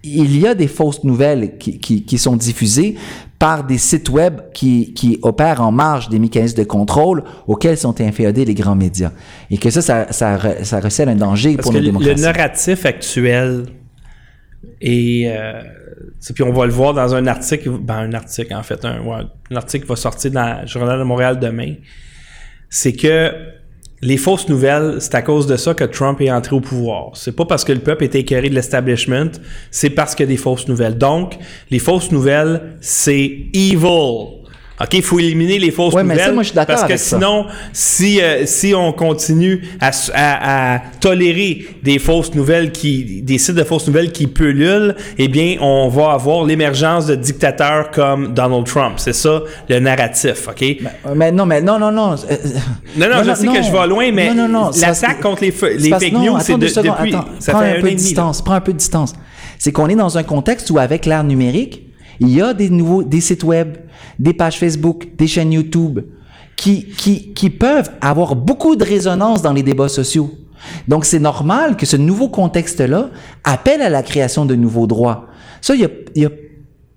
[0.03, 2.97] il y a des fausses nouvelles qui, qui, sont diffusées
[3.39, 8.01] par des sites web qui, qui, opèrent en marge des mécanismes de contrôle auxquels sont
[8.01, 9.13] inféodés les grands médias.
[9.51, 12.23] Et que ça, ça, ça, recèle un danger pour nos démocraties.
[12.23, 13.67] Le narratif actuel
[14.81, 15.61] et euh,
[16.35, 19.03] puis on va le voir dans un article, ben un article en fait, un,
[19.51, 21.75] un article qui va sortir dans le Journal de Montréal demain,
[22.71, 23.56] c'est que
[24.07, 27.11] les fausses nouvelles, c'est à cause de ça que Trump est entré au pouvoir.
[27.15, 29.33] C'est pas parce que le peuple était écœuré de l'establishment,
[29.73, 30.97] c'est parce qu'il y a des fausses nouvelles.
[30.97, 31.37] Donc,
[31.73, 34.46] les fausses nouvelles, c'est evil.
[34.79, 36.07] OK, il faut éliminer les fausses nouvelles.
[36.07, 40.75] Mais ça, moi, je suis parce que sinon, si euh, si on continue à, à,
[40.75, 45.57] à, tolérer des fausses nouvelles qui des sites de fausses nouvelles qui pullulent, eh bien,
[45.61, 48.95] on va avoir l'émergence de dictateurs comme Donald Trump.
[48.99, 50.65] C'est ça le narratif, OK?
[51.15, 52.13] Mais, non, mais non non non.
[52.13, 52.37] Euh,
[52.99, 56.37] non non, je sais que je vais loin mais l'attaque contre les, les fake news
[56.41, 59.15] c'est de, depuis ça prends fait un, peu de distance, prends un peu de distance.
[59.59, 61.83] C'est qu'on est dans un contexte où avec l'ère numérique,
[62.21, 63.77] il y a des nouveaux des sites web
[64.19, 66.01] des pages Facebook, des chaînes YouTube,
[66.57, 70.31] qui, qui, qui peuvent avoir beaucoup de résonance dans les débats sociaux.
[70.89, 73.11] Donc, c'est normal que ce nouveau contexte-là
[73.45, 75.27] appelle à la création de nouveaux droits.
[75.61, 76.29] Ça, il y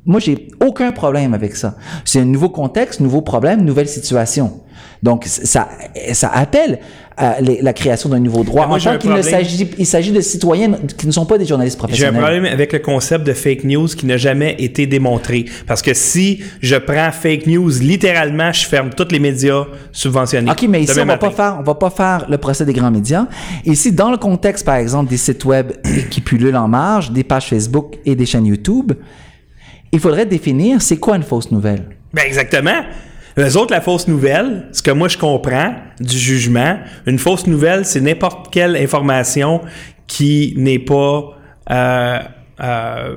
[0.06, 1.76] moi, j'ai aucun problème avec ça.
[2.04, 4.62] C'est un nouveau contexte, nouveau problème, nouvelle situation.
[5.04, 5.70] Donc, ça,
[6.13, 6.80] ça appelle
[7.20, 8.65] à la création d'un nouveau droit.
[8.65, 11.78] Moi, en tant qu'il s'agit, il s'agit de citoyens qui ne sont pas des journalistes
[11.78, 12.13] professionnels.
[12.13, 15.46] J'ai un problème avec le concept de fake news qui n'a jamais été démontré.
[15.68, 20.50] Parce que si je prends fake news, littéralement, je ferme tous les médias subventionnés.
[20.52, 22.92] OK, mais ici, on va pas faire, on va pas faire le procès des grands
[22.92, 23.26] médias.
[23.65, 25.74] Ici, dans le contexte, par exemple, des sites web
[26.10, 28.94] qui pullulent en marge, des pages Facebook et des chaînes YouTube,
[29.92, 31.84] il faudrait définir c'est quoi une fausse nouvelle.
[32.13, 32.82] Ben exactement.
[33.39, 37.86] Les autres, la fausse nouvelle, ce que moi je comprends du jugement, une fausse nouvelle,
[37.86, 39.62] c'est n'importe quelle information
[40.08, 41.38] qui n'est pas
[41.71, 42.19] euh,
[42.62, 43.15] euh,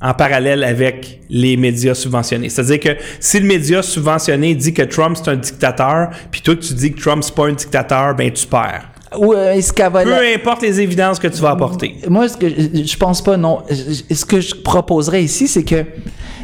[0.00, 2.50] en parallèle avec les médias subventionnés.
[2.50, 6.72] C'est-à-dire que si le média subventionné dit que Trump c'est un dictateur, puis toi tu
[6.74, 8.88] dis que Trump c'est pas un dictateur, ben tu perds.
[9.18, 11.96] Ou euh, est-ce Peu importe les évidences que tu vas apporter.
[12.08, 13.62] Moi, ce que je pense pas, non.
[13.70, 15.82] Ce que je proposerais ici, c'est que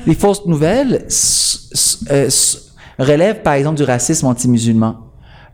[0.07, 1.07] les fausses nouvelles
[2.11, 2.31] euh,
[2.99, 4.97] relèvent, par exemple, du racisme anti-musulman.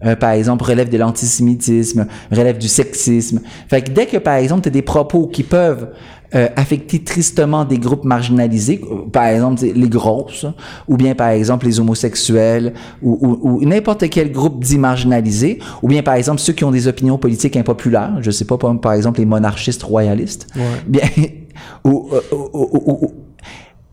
[0.02, 3.40] Euh, par exemple, relèvent de l'antisémitisme, relèvent du sexisme.
[3.68, 5.90] Fait que dès que, par exemple, tu as des propos qui peuvent
[6.34, 8.80] euh, affecter tristement des groupes marginalisés,
[9.12, 10.46] par exemple les grosses,
[10.88, 12.72] ou bien par exemple les homosexuels,
[13.02, 16.70] ou, ou, ou n'importe quel groupe dit marginalisé, ou bien par exemple ceux qui ont
[16.70, 20.46] des opinions politiques impopulaires, je sais pas, par, exemple les monarchistes royalistes,
[20.86, 21.02] bien,
[21.84, 23.14] ou, euh, ou- ou- ou-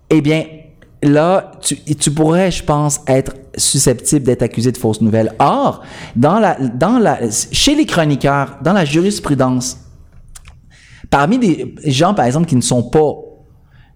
[0.10, 0.44] eh bien,
[1.04, 5.34] là, tu, tu pourrais, je pense, être susceptible d'être accusé de fausses nouvelles.
[5.40, 5.84] Or,
[6.16, 7.20] dans la, dans la,
[7.52, 9.78] chez les chroniqueurs, dans la jurisprudence,
[11.10, 13.14] parmi des gens, par exemple, qui ne sont pas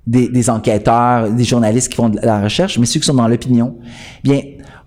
[0.06, 3.28] des, des enquêteurs, des journalistes qui font de la recherche, mais ceux qui sont dans
[3.28, 3.78] l'opinion,
[4.24, 4.42] bien,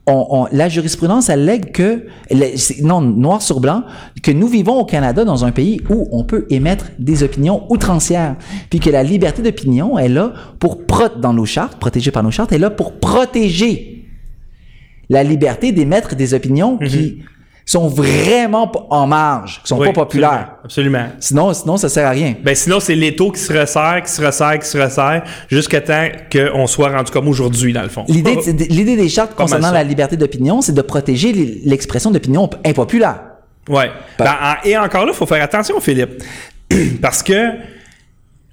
[0.06, 2.06] la jurisprudence allègue que,
[2.82, 3.84] non, noir sur blanc,
[4.22, 8.36] que nous vivons au Canada dans un pays où on peut émettre des opinions outrancières,
[8.68, 12.30] puis que la liberté d'opinion est là pour, pro- dans nos chartes, protégée par nos
[12.30, 14.04] chartes, est là pour protéger
[15.08, 17.22] la liberté d'émettre des opinions qui
[17.72, 20.57] sont vraiment pas en marge, qui sont Oui, pas populaires.
[20.64, 21.07] Absolument.
[21.18, 22.35] Sinon, sinon, ça sert à rien.
[22.42, 26.07] Ben sinon, c'est l'étau qui se resserre, qui se resserre, qui se resserre, jusqu'à temps
[26.31, 28.05] qu'on soit rendu comme aujourd'hui, dans le fond.
[28.09, 28.37] L'idée,
[28.68, 31.33] l'idée des chartes Pas concernant la liberté d'opinion, c'est de protéger
[31.64, 33.20] l'expression d'opinion impopulaire.
[33.68, 33.90] Ouais.
[34.18, 36.22] Ben, en- et encore là, il faut faire attention, Philippe.
[37.00, 37.50] Parce que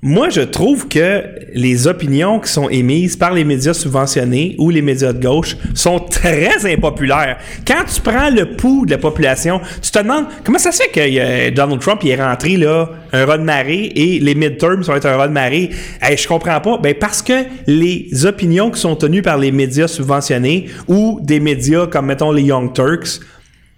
[0.03, 4.81] moi, je trouve que les opinions qui sont émises par les médias subventionnés ou les
[4.81, 7.37] médias de gauche sont très impopulaires.
[7.67, 10.89] Quand tu prends le pouls de la population, tu te demandes comment ça se fait
[10.89, 14.81] que euh, Donald Trump il est rentré là un raz de marée et les midterms
[14.81, 15.69] sont être un raz de marée?
[16.01, 16.79] Hey, je comprends pas.
[16.79, 21.85] Ben parce que les opinions qui sont tenues par les médias subventionnés ou des médias
[21.85, 23.19] comme mettons les Young Turks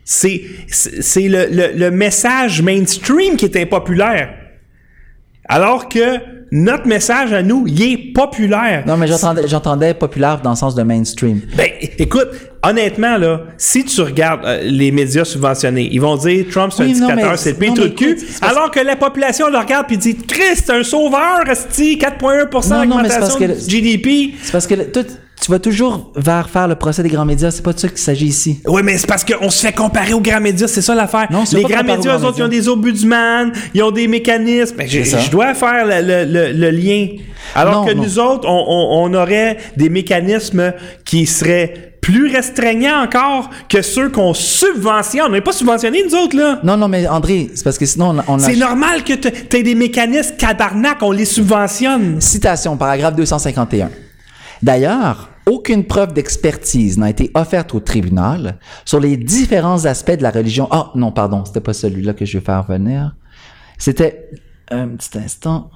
[0.05, 4.42] c'est c'est le, le, le message mainstream qui est impopulaire.
[5.49, 6.17] Alors que
[6.51, 8.83] notre message à nous, il est populaire.
[8.85, 11.41] Non, mais j'entendais, j'entendais populaire dans le sens de mainstream.
[11.57, 12.27] Ben, écoute,
[12.63, 16.91] honnêtement, là, si tu regardes euh, les médias subventionnés, ils vont dire Trump, c'est Oui,
[16.91, 18.17] un dictateur, c'est le pays tout le cul.
[18.41, 22.85] Alors que la population le regarde puis dit Christ, c'est un sauveur, esti, 4,1% Non,
[22.85, 24.35] non, mais c'est parce d'augmentation que- du GDP.
[24.41, 25.01] C'est parce que le- toi,
[25.41, 27.51] tu vas toujours vers faire le procès des grands médias.
[27.51, 28.61] C'est pas de ça qu'il s'agit ici.
[28.65, 31.27] Oui, mais c'est parce qu'on se fait comparer aux grands médias, c'est ça l'affaire.
[31.31, 33.91] Non, c'est Les pas grands médias, eux grands autres, ils ont des ombudsman, ils ont
[33.91, 34.77] des mécanismes.
[34.77, 35.19] Ben, je, C'est ça.
[35.19, 37.07] je dois faire le, le- le- le lien.
[37.55, 38.03] Alors Non, que non.
[38.03, 44.09] nous autres, on, on- on aurait des mécanismes qui seraient plus restreignants encore que ceux
[44.09, 45.27] qu'on subventionne.
[45.27, 46.59] On n'est pas subventionnés, nous autres, là.
[46.63, 48.39] Non, non, mais André, c'est parce que sinon, on, on a...
[48.39, 52.19] C'est normal que tu aies des mécanismes tabarnak, on les subventionne.
[52.21, 53.89] Citation, paragraphe 251.
[54.63, 60.31] D'ailleurs, aucune preuve d'expertise n'a été offerte au tribunal sur les différents aspects de la
[60.31, 60.69] religion.
[60.71, 63.13] Ah, non, pardon, c'était pas celui-là que je vais faire venir.
[63.77, 64.29] C'était
[64.71, 65.69] un petit instant.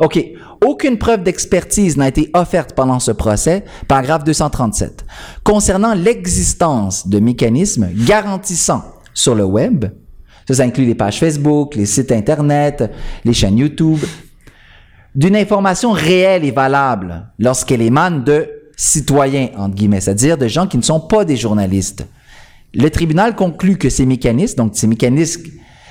[0.00, 0.22] OK.
[0.62, 5.06] Aucune preuve d'expertise n'a été offerte pendant ce procès, paragraphe 237,
[5.44, 9.86] concernant l'existence de mécanismes garantissant sur le web,
[10.50, 12.92] ça inclut les pages Facebook, les sites Internet,
[13.24, 13.98] les chaînes YouTube,
[15.14, 20.78] d'une information réelle et valable lorsqu'elle émane de citoyens, entre guillemets, c'est-à-dire de gens qui
[20.78, 22.06] ne sont pas des journalistes.
[22.74, 25.42] Le tribunal conclut que ces mécanismes, donc ces mécanismes,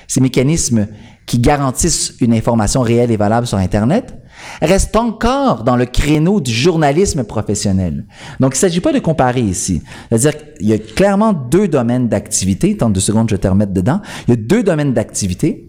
[0.06, 0.86] ces mécanismes
[1.26, 4.14] qui garantissent une information réelle et valable sur Internet,
[4.62, 8.06] restent encore dans le créneau du journalisme professionnel.
[8.40, 9.82] Donc, il ne s'agit pas de comparer ici.
[10.08, 12.76] C'est-à-dire qu'il y a clairement deux domaines d'activité.
[12.76, 14.00] Tant deux secondes, je vais te remettre dedans.
[14.26, 15.67] Il y a deux domaines d'activité.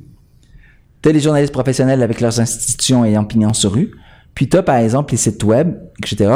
[1.02, 3.92] Tu as les journalistes professionnels avec leurs institutions ayant pignon sur rue.
[4.36, 6.32] Puis tu as, par exemple, les sites web, etc.,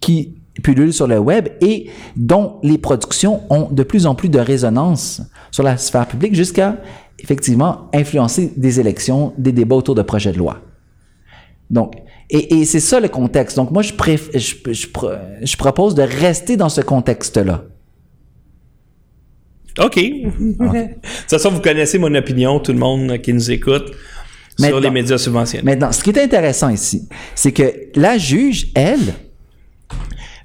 [0.00, 4.38] qui pullulent sur le web et dont les productions ont de plus en plus de
[4.38, 6.78] résonance sur la sphère publique jusqu'à,
[7.18, 10.60] effectivement, influencer des élections, des débats autour de projets de loi.
[11.70, 11.94] Donc,
[12.28, 13.56] et, et c'est ça le contexte.
[13.56, 14.86] Donc, moi, je, préf- je, je,
[15.42, 17.64] je propose de rester dans ce contexte-là.
[19.78, 19.96] OK.
[19.96, 20.30] de
[20.60, 23.92] toute façon, vous connaissez mon opinion, tout le monde qui nous écoute,
[24.58, 25.64] sur les médias subventionnés.
[25.64, 29.14] Maintenant, ce qui est intéressant ici, c'est que la juge, elle,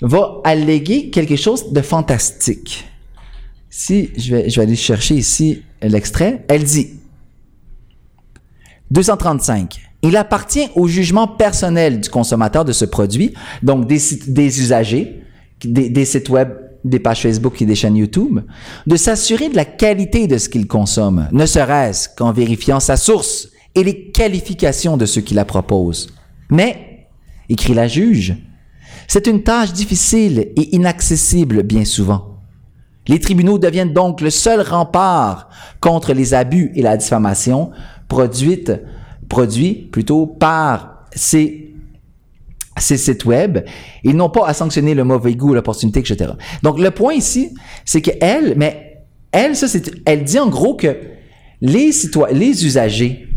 [0.01, 2.85] va alléguer quelque chose de fantastique.
[3.69, 6.91] Si je vais, je vais aller chercher ici l'extrait, elle dit
[8.91, 9.81] 235.
[10.03, 15.21] Il appartient au jugement personnel du consommateur de ce produit, donc des, des usagers,
[15.63, 16.49] des, des sites web,
[16.83, 18.39] des pages Facebook et des chaînes YouTube,
[18.85, 23.49] de s'assurer de la qualité de ce qu'il consomme, ne serait-ce qu'en vérifiant sa source
[23.75, 26.07] et les qualifications de ceux qui la proposent.
[26.49, 27.07] Mais,
[27.49, 28.35] écrit la juge,
[29.07, 32.37] c'est une tâche difficile et inaccessible bien souvent.
[33.07, 37.71] Les tribunaux deviennent donc le seul rempart contre les abus et la diffamation
[38.09, 38.73] produite,
[39.29, 41.66] produits plutôt par ces,
[42.79, 43.59] ces sites web.
[44.03, 46.31] Ils n'ont pas à sanctionner le mauvais goût, l'opportunité, etc.
[46.63, 47.53] Donc le point ici,
[47.85, 50.95] c'est que elle, mais elle, ça, c'est, elle dit en gros que
[51.61, 53.27] les citoyens, les usagers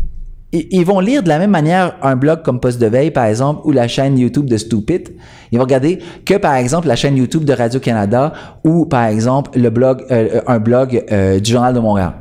[0.51, 3.25] ils, ils vont lire de la même manière un blog comme Poste de veille, par
[3.25, 5.09] exemple, ou la chaîne YouTube de Stupid.
[5.51, 9.69] Ils vont regarder que, par exemple, la chaîne YouTube de Radio-Canada ou, par exemple, le
[9.69, 12.13] blog, euh, un blog euh, du Journal de Montréal.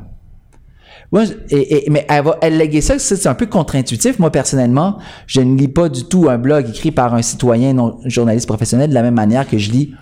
[1.13, 4.19] Moi, et, et- mais elle va elle léguer ça, c'est un peu contre-intuitif.
[4.19, 7.99] Moi, personnellement, je ne lis pas du tout un blog écrit par un citoyen non
[8.05, 9.93] journaliste professionnel de la même manière que je lis,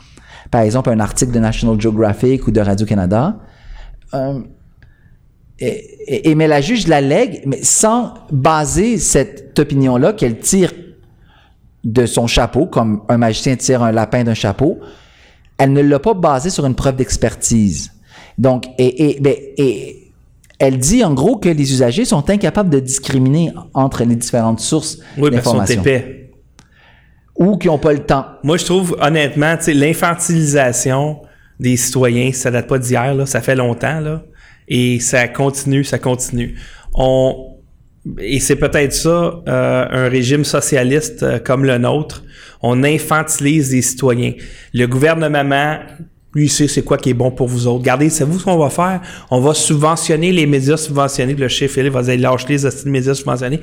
[0.50, 3.38] par exemple, un article de National Geographic ou de Radio-Canada.
[4.14, 4.40] Euh,
[5.58, 10.72] et, et- et- mais la juge la lègue, mais sans baser cette opinion-là qu'elle tire
[11.84, 14.78] de son chapeau, comme un magicien tire un lapin d'un chapeau,
[15.56, 17.92] elle ne l'a pas basé sur une preuve d'expertise.
[18.36, 20.07] Donc, et, et, ben, et
[20.58, 24.98] elle dit en gros que les usagers sont incapables de discriminer entre les différentes sources
[25.16, 25.30] Oui,
[25.68, 26.30] épais.
[27.36, 28.26] Ou qui n'ont pas le temps.
[28.42, 31.22] Moi, je trouve, honnêtement, l'infantilisation
[31.60, 34.24] des citoyens, ça date pas d'hier, là, ça fait longtemps, là.
[34.66, 36.56] Et ça continue, ça continue.
[36.94, 37.58] On,
[38.18, 42.24] et c'est peut-être ça, euh, un régime socialiste euh, comme le nôtre.
[42.60, 44.32] On infantilise les citoyens.
[44.74, 45.78] Le gouvernement,
[46.34, 47.78] lui, sait c'est quoi qui est bon pour vous autres.
[47.78, 49.00] Regardez, savez-vous ce qu'on va faire?
[49.30, 51.34] On va subventionner les médias subventionnés.
[51.34, 53.60] Le chef Philippe va dire, lâche les médias subventionnés.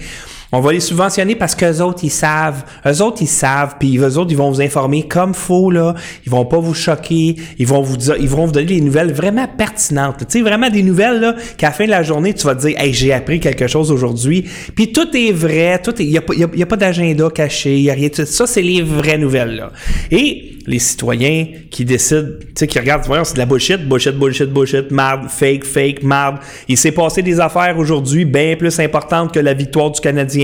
[0.52, 2.64] On va les subventionner parce qu'eux autres, ils savent.
[2.86, 3.76] Eux autres, ils savent.
[3.80, 5.96] Puis eux autres, ils vont vous informer comme faut, là.
[6.26, 7.36] Ils vont pas vous choquer.
[7.58, 10.18] Ils vont vous ils vont vous donner des nouvelles vraiment pertinentes.
[10.20, 12.62] Tu sais, vraiment des nouvelles, là, qu'à la fin de la journée, tu vas te
[12.68, 14.46] dire, hey, j'ai appris quelque chose aujourd'hui.
[14.76, 15.80] Puis tout est vrai.
[15.84, 17.76] Tout il y a, pas- y a- y a pas d'agenda caché.
[17.78, 18.10] Il y a rien.
[18.16, 19.72] de Ça, c'est les vraies nouvelles, là.
[20.12, 24.16] Et les citoyens qui décident, tu sais, qui regardent, voyons, c'est de la bullshit, bullshit,
[24.16, 26.38] bullshit, bullshit, marde, fake, fake, marde.
[26.68, 30.35] Il s'est passé des affaires aujourd'hui bien plus importantes que la victoire du Canadien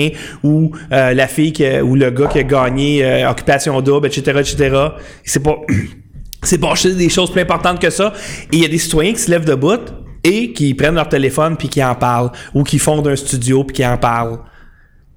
[0.43, 4.77] ou euh, la fille ou le gars qui a gagné euh, occupation double, etc., etc.
[5.23, 5.57] C'est pas,
[6.43, 8.13] c'est pas des choses plus importantes que ça.
[8.51, 9.79] Et il y a des citoyens qui se lèvent debout
[10.23, 13.77] et qui prennent leur téléphone puis qui en parlent ou qui fondent un studio puis
[13.77, 14.39] qui en parlent.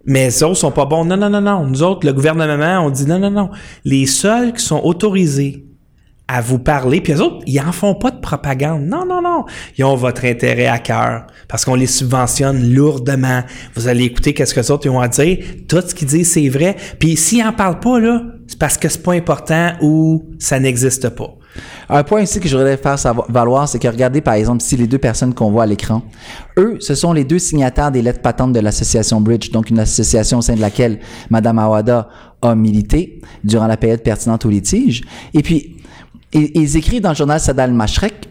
[0.07, 1.05] Mais les autres sont pas bons.
[1.05, 1.67] Non, non, non, non.
[1.67, 3.51] Nous autres, le gouvernement, on dit non, non, non.
[3.85, 5.65] Les seuls qui sont autorisés
[6.27, 8.83] à vous parler, puis les autres, ils en font pas de propagande.
[8.87, 9.45] Non, non, non.
[9.77, 13.43] Ils ont votre intérêt à cœur parce qu'on les subventionne lourdement.
[13.75, 15.39] Vous allez écouter qu'est-ce que les autres ils ont à dire.
[15.69, 16.77] Tout ce qu'ils disent, c'est vrai.
[16.99, 21.11] Puis s'ils en parlent pas, là, c'est parce que c'est pas important ou ça n'existe
[21.11, 21.37] pas.
[21.89, 22.97] Un point ici que je voudrais faire
[23.29, 26.03] valoir, c'est que regardez par exemple si les deux personnes qu'on voit à l'écran,
[26.59, 30.39] eux, ce sont les deux signataires des lettres patentes de l'association Bridge, donc une association
[30.39, 32.09] au sein de laquelle Madame Awada
[32.43, 35.03] a milité durant la période pertinente au litige.
[35.33, 35.77] Et puis,
[36.35, 38.29] ils, écrivent dans le journal Sadal Mashrek,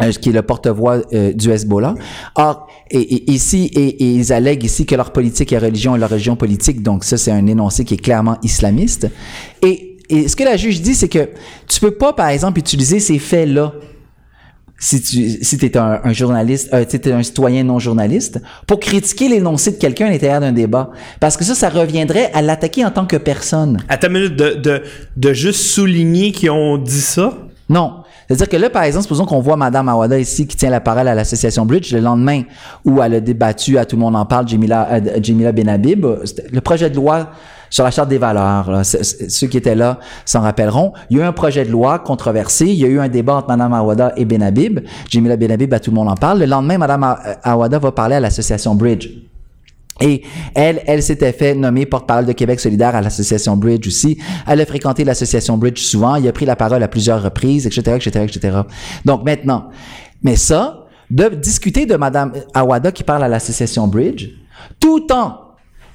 [0.00, 1.94] euh, qui est le porte-voix euh, du Hezbollah.
[2.36, 5.98] Or, et, et- ici, et, et ils allèguent ici que leur politique est religion et
[5.98, 6.82] leur religion politique.
[6.82, 9.08] Donc ça, c'est un énoncé qui est clairement islamiste.
[9.62, 11.30] Et, et ce que la juge dit, c'est que
[11.66, 13.72] tu peux pas, par exemple, utiliser ces faits-là
[14.78, 19.28] si tu si es un, un journaliste, euh, tu un citoyen non journaliste, pour critiquer
[19.28, 20.90] l'énoncé de quelqu'un à l'intérieur d'un débat.
[21.18, 23.78] Parce que ça, ça reviendrait à l'attaquer en tant que personne.
[23.88, 24.82] À ta minute de, de,
[25.16, 27.36] de juste souligner qu'ils ont dit ça?
[27.68, 28.04] Non.
[28.28, 31.08] C'est-à-dire que là, par exemple, supposons qu'on voit Madame Awada ici qui tient la parole
[31.08, 32.42] à l'association Bridge le lendemain
[32.84, 36.06] où elle a débattu, à tout le monde en parle, Jamila, euh, Jamila Benhabib,
[36.52, 37.30] le projet de loi
[37.70, 38.82] sur la charte des valeurs.
[38.84, 40.92] ceux qui étaient là s'en rappelleront.
[41.10, 42.66] Il y a eu un projet de loi controversé.
[42.66, 44.80] Il y a eu un débat entre Madame Awada et Benhabib.
[45.08, 46.40] Jamila Benhabib, à tout le monde en parle.
[46.40, 49.08] Le lendemain, A- Awada va parler à l'association Bridge.
[50.00, 50.22] Et
[50.54, 54.16] elle, elle s'était fait nommer porte-parole de Québec solidaire à l'association Bridge aussi.
[54.46, 56.14] Elle a fréquenté l'association Bridge souvent.
[56.14, 58.58] Il a pris la parole à plusieurs reprises, etc., etc., etc.
[59.04, 59.70] Donc maintenant,
[60.22, 64.28] mais ça, de discuter de Madame Awada qui parle à l'association Bridge,
[64.78, 65.34] tout en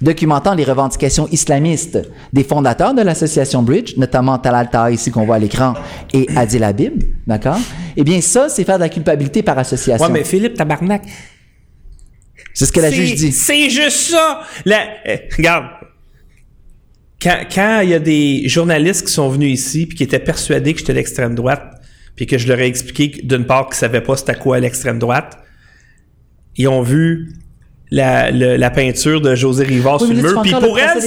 [0.04, 2.00] documentant les revendications islamistes
[2.32, 5.74] des fondateurs de l'association Bridge, notamment Talal Taha ici qu'on voit à l'écran
[6.14, 7.60] et Adil Habib, d'accord?
[7.96, 10.06] Eh bien, ça, c'est faire de la culpabilité par association.
[10.06, 11.04] Ouais, mais Philippe Tabarnak,
[12.54, 13.32] c'est ce que la juge dit.
[13.32, 14.42] C'est juste ça.
[14.66, 15.66] La- euh, regarde.
[17.22, 20.74] Quand quand il y a des journalistes qui sont venus ici puis qui étaient persuadés
[20.74, 21.64] que j'étais d'extrême droite,
[22.16, 25.38] puis que je leur ai expliqué d'une part qu'ils savaient pas c'était quoi l'extrême droite,
[26.58, 27.34] ils ont vu
[27.96, 30.42] la, la peinture de José Rivard Oui, sur mais le mur.
[30.42, 31.02] Puis pour le elle,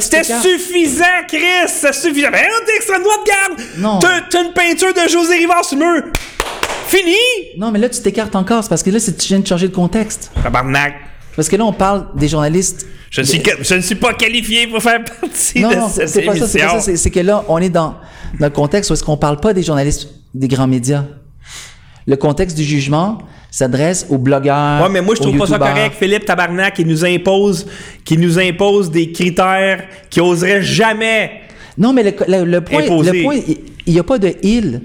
[0.00, 1.68] c'était suffisant, Chris.
[1.92, 2.30] Suffisant.
[2.32, 3.60] Ben non, t'es extrême droite, garde.
[3.78, 3.98] Non.
[3.98, 6.02] T'as une peinture de José Rivard sur le mur.
[6.86, 7.12] Fini.
[7.58, 8.62] Non, mais là, tu t'écartes encore.
[8.62, 10.30] C'est parce que là, c'est- tu viens de changer de contexte.
[10.42, 10.94] Tabarnak.
[11.36, 12.86] Parce que là, on parle des journalistes.
[13.10, 16.08] Je ne, suis, je ne suis pas qualifié pour faire partie Non, de non, cette
[16.08, 16.46] c'est pas ça.
[16.46, 16.80] C'est pas ça.
[16.80, 17.96] C'est- C'est que là, on est dans,
[18.38, 21.04] dans le contexte où est-ce qu'on parle pas des journalistes des grands médias.
[22.06, 23.18] Le contexte du jugement
[23.50, 24.82] s'adresse aux blogueurs.
[24.82, 27.66] Ouais, mais moi, je trouve pas ça correct, Philippe Tabarnak, qui nous impose,
[28.04, 31.30] qui nous impose des critères qui oserait jamais.
[31.76, 33.12] Non, mais le, le- le point, Imposé.
[33.12, 33.36] le point,
[33.86, 34.82] il n'y a pas de il.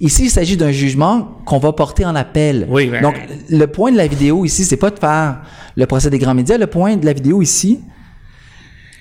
[0.00, 2.66] Ici, il s'agit d'un jugement qu'on va porter en appel.
[2.70, 3.14] Oui, ben- Donc,
[3.50, 5.42] le point de la vidéo ici, c'est pas de faire
[5.76, 6.56] le procès des grands médias.
[6.56, 7.80] Le point de la vidéo ici,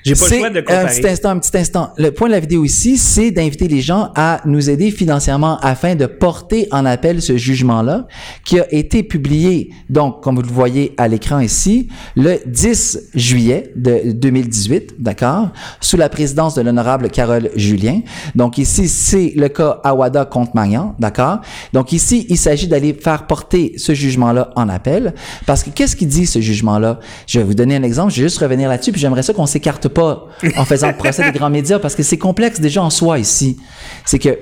[0.04, 1.90] J'ai pas le c'est choix de un petit instant, un petit instant.
[1.98, 5.96] Le point de la vidéo ici, c'est d'inviter les gens à nous aider financièrement afin
[5.96, 8.08] de porter en appel ce jugement-là,
[8.46, 13.74] qui a été publié, donc, comme vous le voyez à l'écran ici, le 10 juillet
[13.76, 15.50] de 2018, d'accord,
[15.82, 18.02] sous la présidence de l'honorable Carole Julien.
[18.36, 21.40] Donc ici, c'est le cas Awada contre Magnan, d'accord.
[21.74, 25.14] Donc ici, il s'agit d'aller faire porter ce jugement-là en appel,
[25.46, 27.00] parce que qu'est-ce qu'il dit ce jugement-là?
[27.28, 28.14] Je vais vous donner un exemple.
[28.14, 30.28] Je vais juste revenir là-dessus, puis j'aimerais ça qu'on s'écarte pas
[30.58, 33.58] en faisant le procès des grands médias, parce que c'est complexe déjà en soi ici.
[34.06, 34.40] C'est que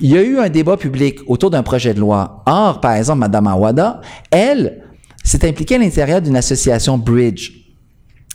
[0.00, 2.42] il y a eu un débat public autour d'un projet de loi.
[2.46, 4.00] Or, par exemple, Madame Awada,
[4.30, 4.82] elle
[5.24, 7.52] s'est impliquée à l'intérieur d'une association Bridge.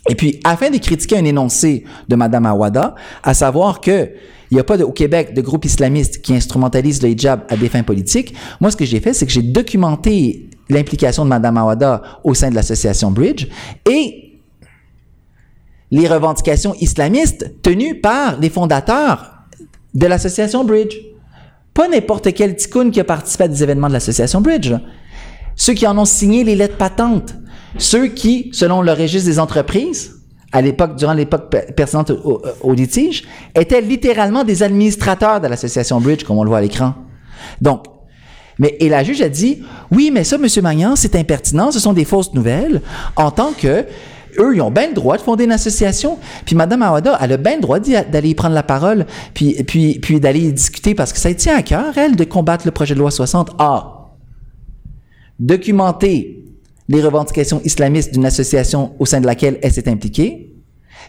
[0.10, 4.10] Et puis, afin de critiquer un énoncé de Madame Awada, à savoir que
[4.50, 7.70] il n'y a pas au Québec de groupe islamiste qui instrumentalise le hijab à des
[7.70, 12.02] fins politiques, moi, ce que j'ai fait, c'est que j'ai documenté l'implication de Madame Awada
[12.24, 13.48] au sein de l'association Bridge
[13.90, 14.31] et
[15.92, 19.34] les revendications islamistes tenues par les fondateurs
[19.94, 20.96] de l'association Bridge.
[21.74, 24.74] Pas n'importe quel ticoun qui a participé à des événements de l'association Bridge.
[25.56, 27.36] Ceux qui en ont signé les lettres patentes.
[27.78, 30.16] Ceux qui, selon le registre des entreprises,
[30.52, 33.24] à l'époque, durant l'époque pe- pertinente au, au litige,
[33.56, 36.94] étaient littéralement des administrateurs de l'association Bridge, comme on le voit à l'écran.
[37.62, 37.86] Donc,
[38.60, 40.46] mais, et la juge a dit, oui, mais ça, M.
[40.62, 42.82] Magnan, c'est impertinent, ce sont des fausses nouvelles,
[43.16, 43.86] en tant que
[44.40, 46.18] eux, ils ont bien le droit de fonder une association.
[46.46, 50.20] Puis Mme Awada, elle a bien le droit d'aller prendre la parole, puis, puis, puis
[50.20, 53.12] d'aller discuter, parce que ça tient à cœur, elle, de combattre le projet de loi
[53.12, 53.52] 60.
[53.60, 54.16] Or,
[55.40, 56.46] documenter
[56.88, 60.52] les revendications islamistes d'une association au sein de laquelle elle s'est impliquée,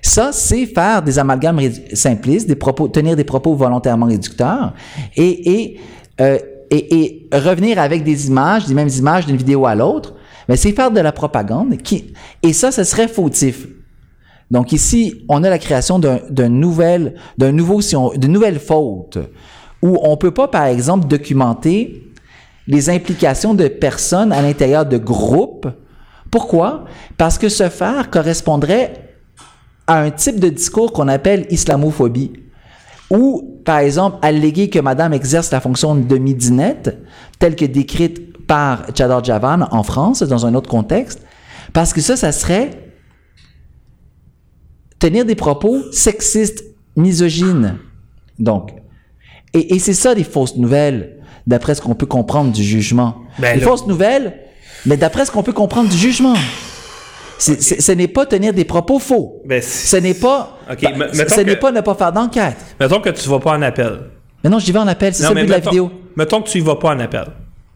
[0.00, 1.60] ça, c'est faire des amalgames
[1.92, 4.74] simplistes, des propos, tenir des propos volontairement réducteurs
[5.16, 5.80] et, et,
[6.20, 6.38] euh,
[6.70, 10.14] et, et revenir avec des images, des mêmes images d'une vidéo à l'autre.
[10.48, 11.76] Mais c'est faire de la propagande
[12.42, 13.66] et ça, ce serait fautif.
[14.50, 19.18] Donc ici, on a la création d'un nouvel, d'un nouveau, si on, d'une nouvelle faute
[19.82, 22.12] où on peut pas, par exemple, documenter
[22.68, 25.68] les implications de personnes à l'intérieur de groupes.
[26.30, 26.84] Pourquoi?
[27.18, 29.16] Parce que ce faire correspondrait
[29.86, 32.32] à un type de discours qu'on appelle islamophobie.
[33.10, 36.96] Ou, par exemple, alléguer que madame exerce la fonction de midinette,
[37.38, 41.20] telle que décrite par Chador Javan en France, dans un autre contexte,
[41.72, 42.92] parce que ça, ça serait
[44.98, 46.64] tenir des propos sexistes,
[46.96, 47.78] misogynes.
[48.38, 48.70] Donc,
[49.54, 53.16] et, et c'est ça des fausses nouvelles, d'après ce qu'on peut comprendre du jugement.
[53.38, 54.38] Ben les fausses nouvelles,
[54.86, 56.34] mais d'après ce qu'on peut comprendre du jugement.
[57.38, 59.42] Ce n'est pas tenir des propos faux.
[59.44, 60.58] Ben, Ce n'est pas.
[60.68, 60.76] Bah,
[61.12, 62.56] ce n'est pas ne pas faire d'enquête.
[62.78, 64.10] Mettons que tu vas pas en appel.
[64.44, 65.12] Mais non, j'y vais en appel.
[65.12, 65.90] C'est ça le but de la vidéo.
[66.16, 67.24] Mettons que tu y vas pas en appel.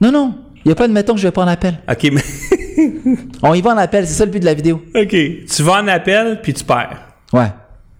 [0.00, 0.34] Non, non.
[0.66, 1.78] Il n'y a pas de mettons que je vais pas en appel.
[1.88, 2.22] OK, mais...
[3.44, 4.04] On y va en appel.
[4.04, 4.82] C'est ça le but de la vidéo.
[4.96, 5.10] OK.
[5.10, 6.98] Tu vas en appel, puis tu perds.
[7.32, 7.52] Ouais.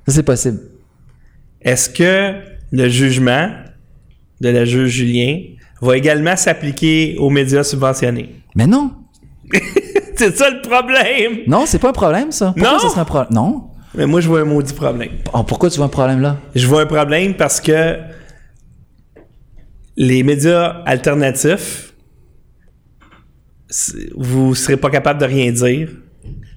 [0.09, 0.59] Ça, c'est possible.
[1.63, 2.35] Est-ce que
[2.73, 3.51] le jugement
[4.41, 5.43] de la juge Julien
[5.81, 8.35] va également s'appliquer aux médias subventionnés?
[8.57, 8.91] Mais non.
[10.17, 11.43] C'est ça le problème!
[11.47, 12.53] Non, c'est pas un problème, ça.
[12.57, 12.79] Pourquoi Non.
[12.81, 13.33] ça serait un problème?
[13.33, 13.71] Non.
[13.95, 15.11] Mais moi, je vois un maudit problème.
[15.33, 16.39] Oh, pourquoi tu vois un problème là?
[16.57, 17.97] Je vois un problème parce que
[19.97, 21.86] les médias alternatifs,
[24.17, 25.89] vous serez pas capable de rien dire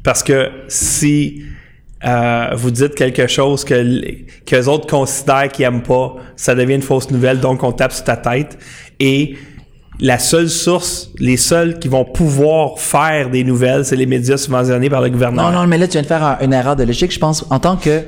[0.03, 1.43] parce que si
[2.05, 3.73] euh, vous dites quelque chose que
[4.45, 7.91] que les autres considèrent qu'ils aiment pas, ça devient une fausse nouvelle, donc on tape
[7.91, 8.57] sur ta tête
[8.99, 9.35] et
[10.01, 14.89] la seule source, les seuls qui vont pouvoir faire des nouvelles, c'est les médias subventionnés
[14.89, 15.51] par le gouvernement.
[15.51, 17.45] Non, non, mais là, tu viens de faire un- une erreur de logique, je pense,
[17.49, 18.03] en tant que.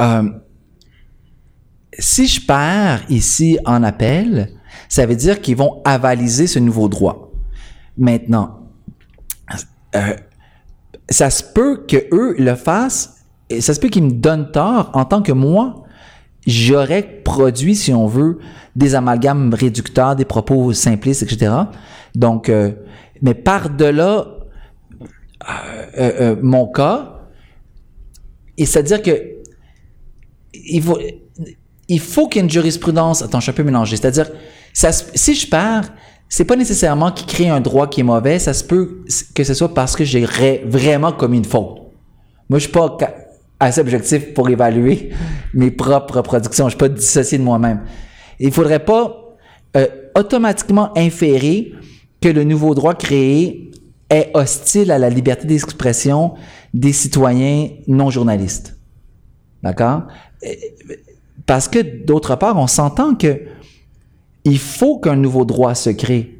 [0.00, 0.22] Euh,
[1.96, 4.48] si je perds ici en appel,
[4.88, 7.32] ça veut dire qu'ils vont avaliser ce nouveau droit.
[7.96, 8.60] Maintenant,
[9.94, 10.14] euh,
[11.08, 14.90] ça se peut que eux le fassent, et ça se peut qu'ils me donnent tort
[14.94, 15.84] en tant que moi,
[16.46, 18.38] j'aurais produit, si on veut,
[18.74, 21.52] des amalgames réducteurs, des propos simplistes, etc.
[22.14, 22.72] Donc, euh,
[23.22, 24.26] mais par-delà
[25.98, 27.28] euh, mon cas,
[28.56, 29.34] et c'est-à-dire que
[30.52, 30.98] il faut,
[31.88, 33.22] il faut qu'il y ait une jurisprudence.
[33.22, 33.96] Attends, je suis un peu mélangé.
[33.96, 34.30] C'est-à-dire,
[34.74, 35.92] si je perds,
[36.28, 38.38] c'est pas nécessairement qu'il crée un droit qui est mauvais.
[38.38, 39.04] Ça se peut
[39.34, 40.26] que ce soit parce que j'ai
[40.64, 41.80] vraiment commis une faute.
[42.50, 42.96] Moi, je suis pas
[43.60, 45.10] assez objectif pour évaluer
[45.54, 46.66] mes propres productions.
[46.66, 47.82] Je suis pas dissocié de moi-même.
[48.40, 49.36] Il faudrait pas
[49.76, 51.72] euh, automatiquement inférer
[52.20, 53.70] que le nouveau droit créé
[54.10, 56.34] est hostile à la liberté d'expression
[56.72, 58.76] des citoyens non journalistes.
[59.62, 60.02] D'accord?
[60.44, 60.48] Euh,
[61.46, 63.40] Parce que d'autre part, on s'entend que
[64.44, 66.38] il faut qu'un nouveau droit se crée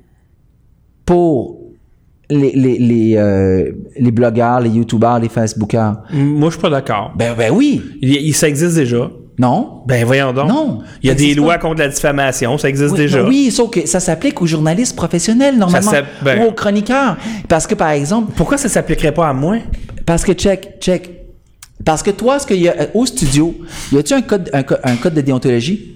[1.07, 1.59] pour
[2.31, 5.97] les, les, les, euh, les blogueurs, les youtubeurs, les facebookers.
[6.13, 7.13] Moi, je suis pas d'accord.
[7.17, 7.83] Ben, ben oui.
[8.01, 9.11] Il, il- ça existe déjà.
[9.39, 9.83] Non.
[9.87, 10.49] Ben voyons donc.
[10.49, 11.59] Non, Il y a des lois pas.
[11.59, 13.27] contre la diffamation, ça existe Oui, déjà.
[13.27, 15.91] oui, sauf que ça s'applique aux journalistes professionnels, normalement.
[16.23, 17.17] ben- Ou aux chroniqueurs.
[17.49, 19.57] Parce que, par exemple, Pourquoi ça s'appliquerait pas à moi?
[20.07, 21.11] Parce que check, check.
[21.85, 23.55] Parce que toi, ce qu'il y a euh, au studio,
[23.93, 25.94] y a-tu un code, un, co- un code de déontologie?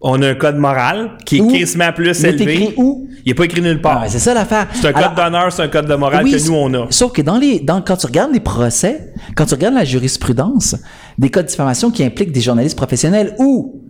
[0.00, 1.48] On a un code moral qui est Où?
[1.48, 2.54] crissement plus Il est élevé.
[2.54, 3.08] écrit où?
[3.24, 4.00] Il n'est pas écrit nulle Ah, part.
[4.02, 4.68] ben, c'est ça l'affaire.
[4.72, 6.86] c'est un code d'honneur, c'est un code de morale oui, que nous, on a.
[6.90, 10.76] Sauf que dans les, dans, quand tu regardes les procès, quand tu regardes la jurisprudence,
[11.18, 13.82] des cas de diffamation qui impliquent des journalistes professionnels ou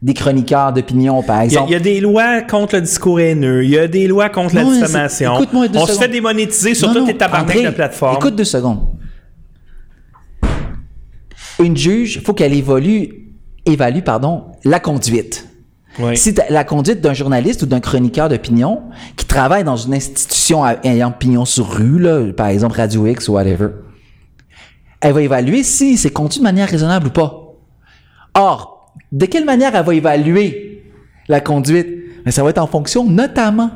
[0.00, 1.70] des chroniqueurs d'opinion, par Il y, a, exemple.
[1.70, 3.64] il y a des lois contre le discours haineux.
[3.64, 5.34] Il y a des lois contre Non, la mais diffamation.
[5.34, 6.02] écoute-moi On se secondes.
[6.04, 8.14] fait démonétiser sur Non, toutes non, les tabarnak de plateforme.
[8.16, 8.82] Écoute deux secondes.
[11.58, 13.32] Une juge, faut qu'elle évolue,
[13.66, 15.47] évalue, pardon, la conduite.
[16.14, 18.82] Si la conduite d'un journaliste ou d'un chroniqueur d'opinion
[19.16, 23.32] qui travaille dans une institution ayant pignon sur rue, là, par exemple Radio X ou
[23.32, 23.68] whatever,
[25.00, 27.54] elle va évaluer si c'est conduit de manière raisonnable ou pas.
[28.34, 30.84] Or, de quelle manière elle va évaluer
[31.28, 31.88] la conduite?
[32.28, 33.70] Ça va être en fonction notamment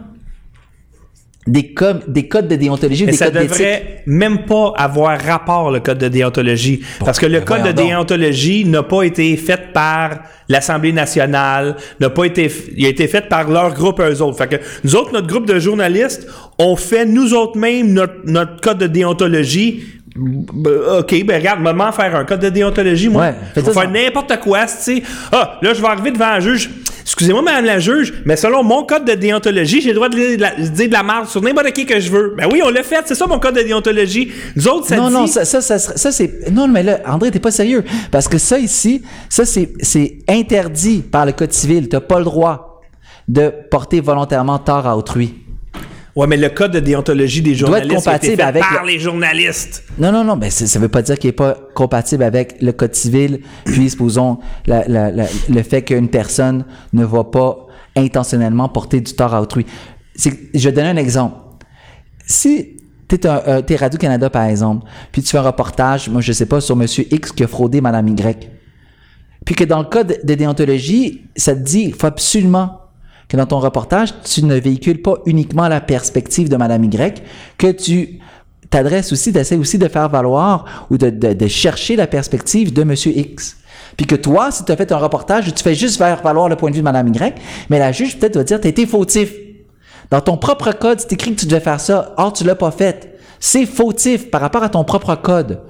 [1.46, 3.50] des, com- des codes de déontologie ou des ça codes d'éthique.
[3.50, 6.82] devrait même pas avoir rapport, le code de déontologie.
[7.04, 7.86] Parce que le ben code de donc.
[7.86, 13.28] déontologie n'a pas été fait par l'Assemblée nationale, n'a pas été, il a été fait
[13.28, 14.38] par leur groupe eux autres.
[14.38, 16.28] Fait que nous autres, notre groupe de journalistes,
[16.58, 19.82] on fait nous autres mêmes notre, notre code de déontologie.
[20.18, 23.28] OK, ben regarde, maman faire un code de déontologie, moi.
[23.28, 25.02] Ouais, je vais faire n'importe quoi, tu sais.
[25.30, 26.70] Ah, là, je vais arriver devant un juge.
[27.02, 30.88] Excusez-moi, madame la juge, mais selon mon code de déontologie, j'ai le droit de dire
[30.88, 32.34] de la, merde sur n'importe qui que je veux.
[32.36, 34.30] Ben oui, on l'a fait, c'est ça mon code de déontologie.
[34.54, 35.14] Nous autres, ça non, dit...
[35.14, 36.50] non, ça, ça, ça, ça, c'est.
[36.50, 37.82] Non, mais là, André, t'es pas sérieux.
[38.10, 41.88] Parce que ça ici, ça, c'est, c'est interdit par le Code civil.
[41.88, 42.82] T'as pas le droit
[43.28, 45.34] de porter volontairement tort à autrui.
[46.14, 48.62] Ouais, mais le code de déontologie des Doit être journalistes a été compatible fait avec
[48.62, 49.84] par le- les journalistes.
[49.98, 52.72] Non, non, non, ben c'est- ça veut pas dire qu'il est pas compatible avec le
[52.72, 58.68] Code civil, puis supposons la- la- la- le fait qu'une personne ne va pas intentionnellement
[58.68, 59.64] porter du tort à autrui.
[60.16, 60.28] Je
[60.68, 61.36] vais donner un exemple.
[62.26, 62.76] Si
[63.08, 66.60] t'es euh, t'es Radio-Canada, par exemple, puis tu fais un reportage, moi je sais pas,
[66.60, 68.50] sur Monsieur X qui a fraudé Madame Y,
[69.46, 72.81] puis que dans le code de déontologie, ça te dit, il faut absolument
[73.32, 77.22] que dans ton reportage, tu ne véhicules pas uniquement la perspective de Madame Y,
[77.56, 78.18] que tu
[78.68, 83.56] t'adresses aussi, t'essaies aussi de faire valoir ou de, chercher la perspective de Monsieur X.
[83.96, 86.56] Puis que toi, si tu as fait un reportage, tu fais juste faire valoir le
[86.56, 87.34] point de vue de Madame Y,
[87.70, 89.32] mais la juge peut-être va dire, t'as été fautif.
[90.10, 92.12] Dans ton propre code, c'est écrit que tu devais faire ça.
[92.18, 93.18] Or, tu l'as pas fait.
[93.40, 95.62] C'est fautif par rapport à ton propre code.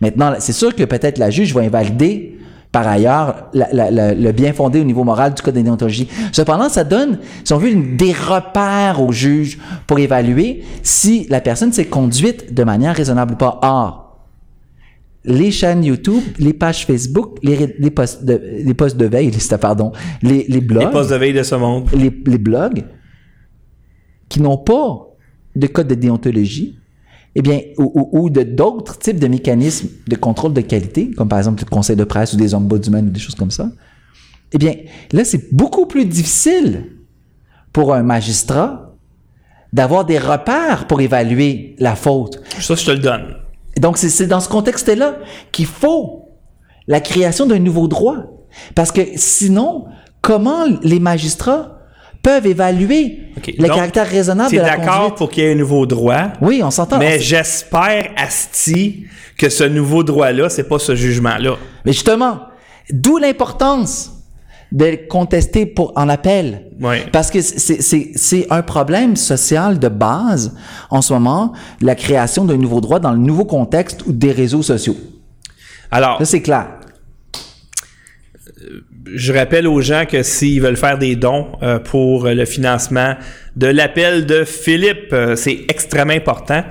[0.00, 2.33] Maintenant, c'est sûr que peut-être la juge va invalider,
[2.74, 6.08] par ailleurs, la- la- la- le bien fondé au niveau moral du code de déontologie.
[6.32, 11.40] Cependant, ça donne, si on veut, une- des repères au juge pour évaluer si la
[11.40, 13.60] personne s'est conduite de manière raisonnable ou pas.
[13.62, 14.18] Or,
[15.24, 19.58] les chaînes YouTube, les pages Facebook, les, les posts de, les posts de veille, les-
[19.58, 21.88] pardon, les, les blogs, Les postes de veille de ce monde.
[21.94, 22.84] les, les blogs
[24.28, 25.06] qui n'ont pas
[25.54, 26.76] de code de déontologie,
[27.36, 31.28] eh bien, ou, ou- ou de d'autres types de mécanismes de contrôle de qualité, comme
[31.28, 33.70] par exemple le conseil de presse ou des ombudsmen ou des choses comme ça,
[34.52, 34.74] eh bien,
[35.12, 36.90] là, c'est beaucoup plus difficile
[37.72, 38.94] pour un magistrat
[39.72, 42.40] d'avoir des repères pour évaluer la faute.
[42.60, 43.34] Ça, je te le donne.
[43.80, 45.16] Donc, c'est dans ce contexte-là
[45.50, 46.28] qu'il faut
[46.86, 48.46] la création d'un nouveau droit.
[48.76, 49.86] Parce que sinon,
[50.20, 51.80] comment les magistrats
[52.24, 55.86] peuvent évaluer le Donc, caractère raisonnable de la d'accord pour qu'il y ait un nouveau
[55.86, 56.98] droit, Oui, on s'entend.
[56.98, 59.04] mais j'espère, Asti,
[59.38, 61.56] que ce nouveau droit-là, c'est pas ce jugement-là.
[61.84, 62.40] Mais justement,
[62.90, 64.10] d'où l'importance
[64.72, 66.70] de contester pour, en appel.
[66.80, 66.96] Oui.
[67.12, 70.52] Parce que c'est- c'est c'est un problème social de base
[70.90, 74.62] en ce moment, la création d'un nouveau droit dans le nouveau contexte ou des réseaux
[74.62, 74.96] sociaux.
[75.92, 76.66] Alors, Ça, c'est clair.
[79.06, 83.14] Je rappelle aux gens que s'ils veulent faire des dons euh, pour le financement
[83.56, 86.64] de l'appel de Philippe, euh, c'est extrêmement important.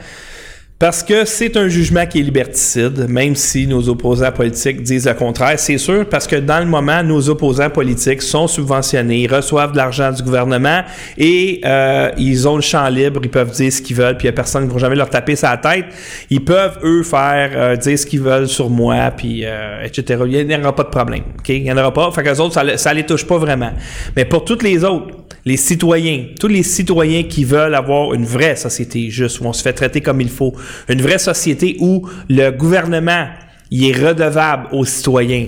[0.84, 5.14] Parce que c'est un jugement qui est liberticide, même si nos opposants politiques disent le
[5.14, 5.58] contraire.
[5.58, 9.78] C'est sûr, parce que dans le moment, nos opposants politiques sont subventionnés, ils reçoivent de
[9.78, 10.82] l'argent du gouvernement
[11.18, 14.32] et euh, ils ont le champ libre, ils peuvent dire ce qu'ils veulent, puis il
[14.32, 15.86] n'y a personne qui va jamais leur taper sa tête.
[16.30, 20.22] Ils peuvent, eux, faire euh, dire ce qu'ils veulent sur moi, puis euh, etc.
[20.28, 21.24] Il n'y aura pas de problème.
[21.48, 22.12] Il n'y en aura pas.
[22.12, 23.72] Fait qu'eux autres, ça, ça les touche pas vraiment.
[24.18, 28.56] Mais pour toutes les autres, les citoyens, tous les citoyens qui veulent avoir une vraie
[28.56, 30.54] société juste, où on se fait traiter comme il faut,
[30.90, 33.28] une vraie société où le gouvernement
[33.72, 35.48] il est redevable aux citoyens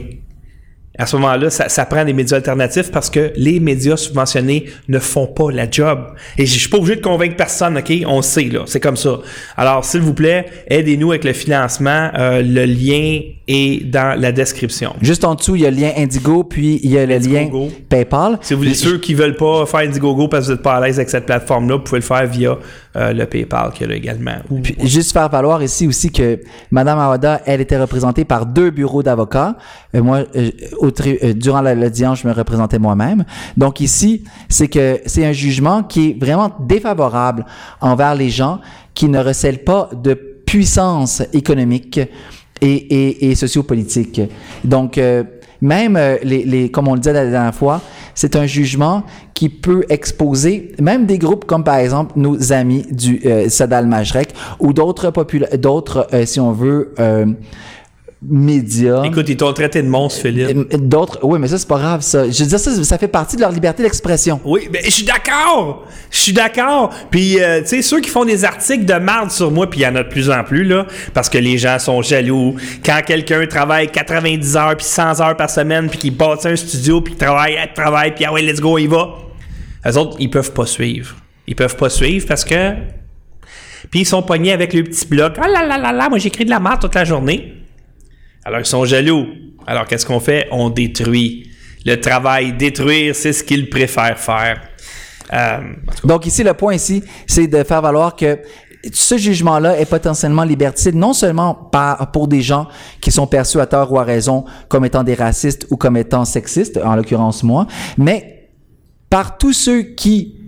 [0.98, 5.00] à ce moment-là, ça, ça prend des médias alternatifs parce que les médias subventionnés ne
[5.00, 6.00] font pas la job.
[6.38, 7.92] Et je suis pas obligé de convaincre personne, OK?
[8.08, 8.62] On sait, là.
[8.66, 9.20] C'est comme ça.
[9.58, 12.10] Alors, s'il vous plaît, aidez-nous avec le financement.
[12.18, 14.96] Euh, le lien est dans la description.
[15.02, 17.66] Juste en dessous, il y a le lien Indigo, puis il y a le Indiegogo.
[17.66, 18.40] lien PayPal.
[18.42, 20.82] Si vous êtes ceux qui veulent pas faire Indiegogo parce que vous n'êtes pas à
[20.82, 22.58] l'aise avec cette plateforme-là, vous pouvez le faire via
[22.96, 24.36] euh, le PayPal qu'il y a là également.
[24.50, 26.40] Ou- Puis, juste faire valoir ici aussi que
[26.72, 29.58] Madame Awada, elle était représentée par deux bureaux d'avocats.
[29.94, 30.50] Euh, moi, euh,
[30.88, 33.26] euh, durant la- l'audience, je me représentais moi-même.
[33.58, 37.46] Donc ici, c'est que c'est un jugement qui est vraiment défavorable
[37.82, 38.60] envers les gens
[38.94, 40.14] qui ne recèlent pas de
[40.46, 42.00] puissance économique
[42.62, 44.22] et, et, sociopolitique.
[44.64, 45.24] Donc, euh,
[45.62, 47.82] même euh, les, comme on le disait la dernière fois,
[48.14, 53.22] c'est un jugement qui peut exposer même des groupes comme par exemple nos amis du
[53.26, 55.12] euh, Sadal Majrek ou d'autres
[55.58, 57.26] d'autres, si on veut, euh,
[58.28, 59.04] médias.
[59.04, 60.76] Écoute, ils t'ont traité de monstre, Philippe.
[60.76, 62.30] D'autres, oui, mais ça, c'est pas grave, ça.
[62.30, 64.40] Je veux dire, ça, ça fait partie de leur liberté d'expression.
[64.44, 65.86] Oui, mais je suis d'accord.
[66.12, 66.94] Je suis d'accord.
[67.10, 69.84] Puis, euh, tu sais, ceux qui font des articles de marde sur moi, puis il
[69.84, 72.56] y en a de plus en plus, là, parce que les gens sont jaloux.
[72.84, 77.02] Quand quelqu'un travaille 90 heures, puis 100 heures par semaine, puis qu'il bâtit un studio,
[77.02, 79.16] puis qu'il travaille, travaille, puis ah ouais, let's go, il va.
[79.88, 81.16] Eux autres, ils peuvent pas suivre.
[81.48, 82.74] Ils peuvent pas suivre parce que...
[83.92, 85.34] Puis ils sont pognés avec le petit bloc.
[85.40, 87.65] Ah là là là là, moi j'écris de la merde toute la journée.
[88.46, 89.26] Alors, ils sont jaloux.
[89.66, 90.48] Alors, qu'est-ce qu'on fait?
[90.52, 91.50] On détruit.
[91.84, 94.62] Le travail, détruire, c'est ce qu'ils préfèrent faire.
[95.34, 95.58] Euh,
[96.04, 98.40] Donc ici, le point ici, c'est de faire valoir que
[98.94, 102.68] ce jugement-là est potentiellement liberticide, non seulement par, pour des gens
[103.02, 106.24] qui sont perçus à tort ou à raison comme étant des racistes ou comme étant
[106.26, 107.66] sexistes, en l'occurrence moi,
[107.98, 108.50] mais
[109.10, 110.45] par tous ceux qui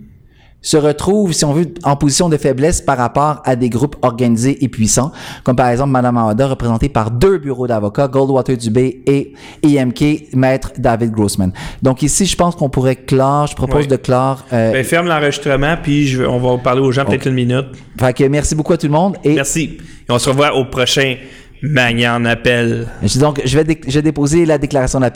[0.68, 4.61] se retrouvent, si on veut, en position de faiblesse par rapport à des groupes organisés
[4.65, 5.13] et puissants,
[5.45, 9.32] comme par exemple Madame Awada, représentée par deux bureaux d'avocats, Goldwater Dubé et
[9.65, 11.53] EMK, Maître David Grossman.
[11.82, 13.88] Donc ici, je pense qu'on pourrait clore, je propose Oui.
[13.88, 14.43] de clore.
[14.51, 17.68] euh, ben, ferme l'enregistrement, puis je on va parler aux gens peut-être une minute.
[17.97, 19.78] fait que merci beaucoup à tout le monde et Merci.
[20.09, 21.15] Et on se revoit au prochain
[21.63, 22.88] Magnan Appel.
[23.20, 25.15] donc je vais, dé- je vais déposer la déclaration d'appel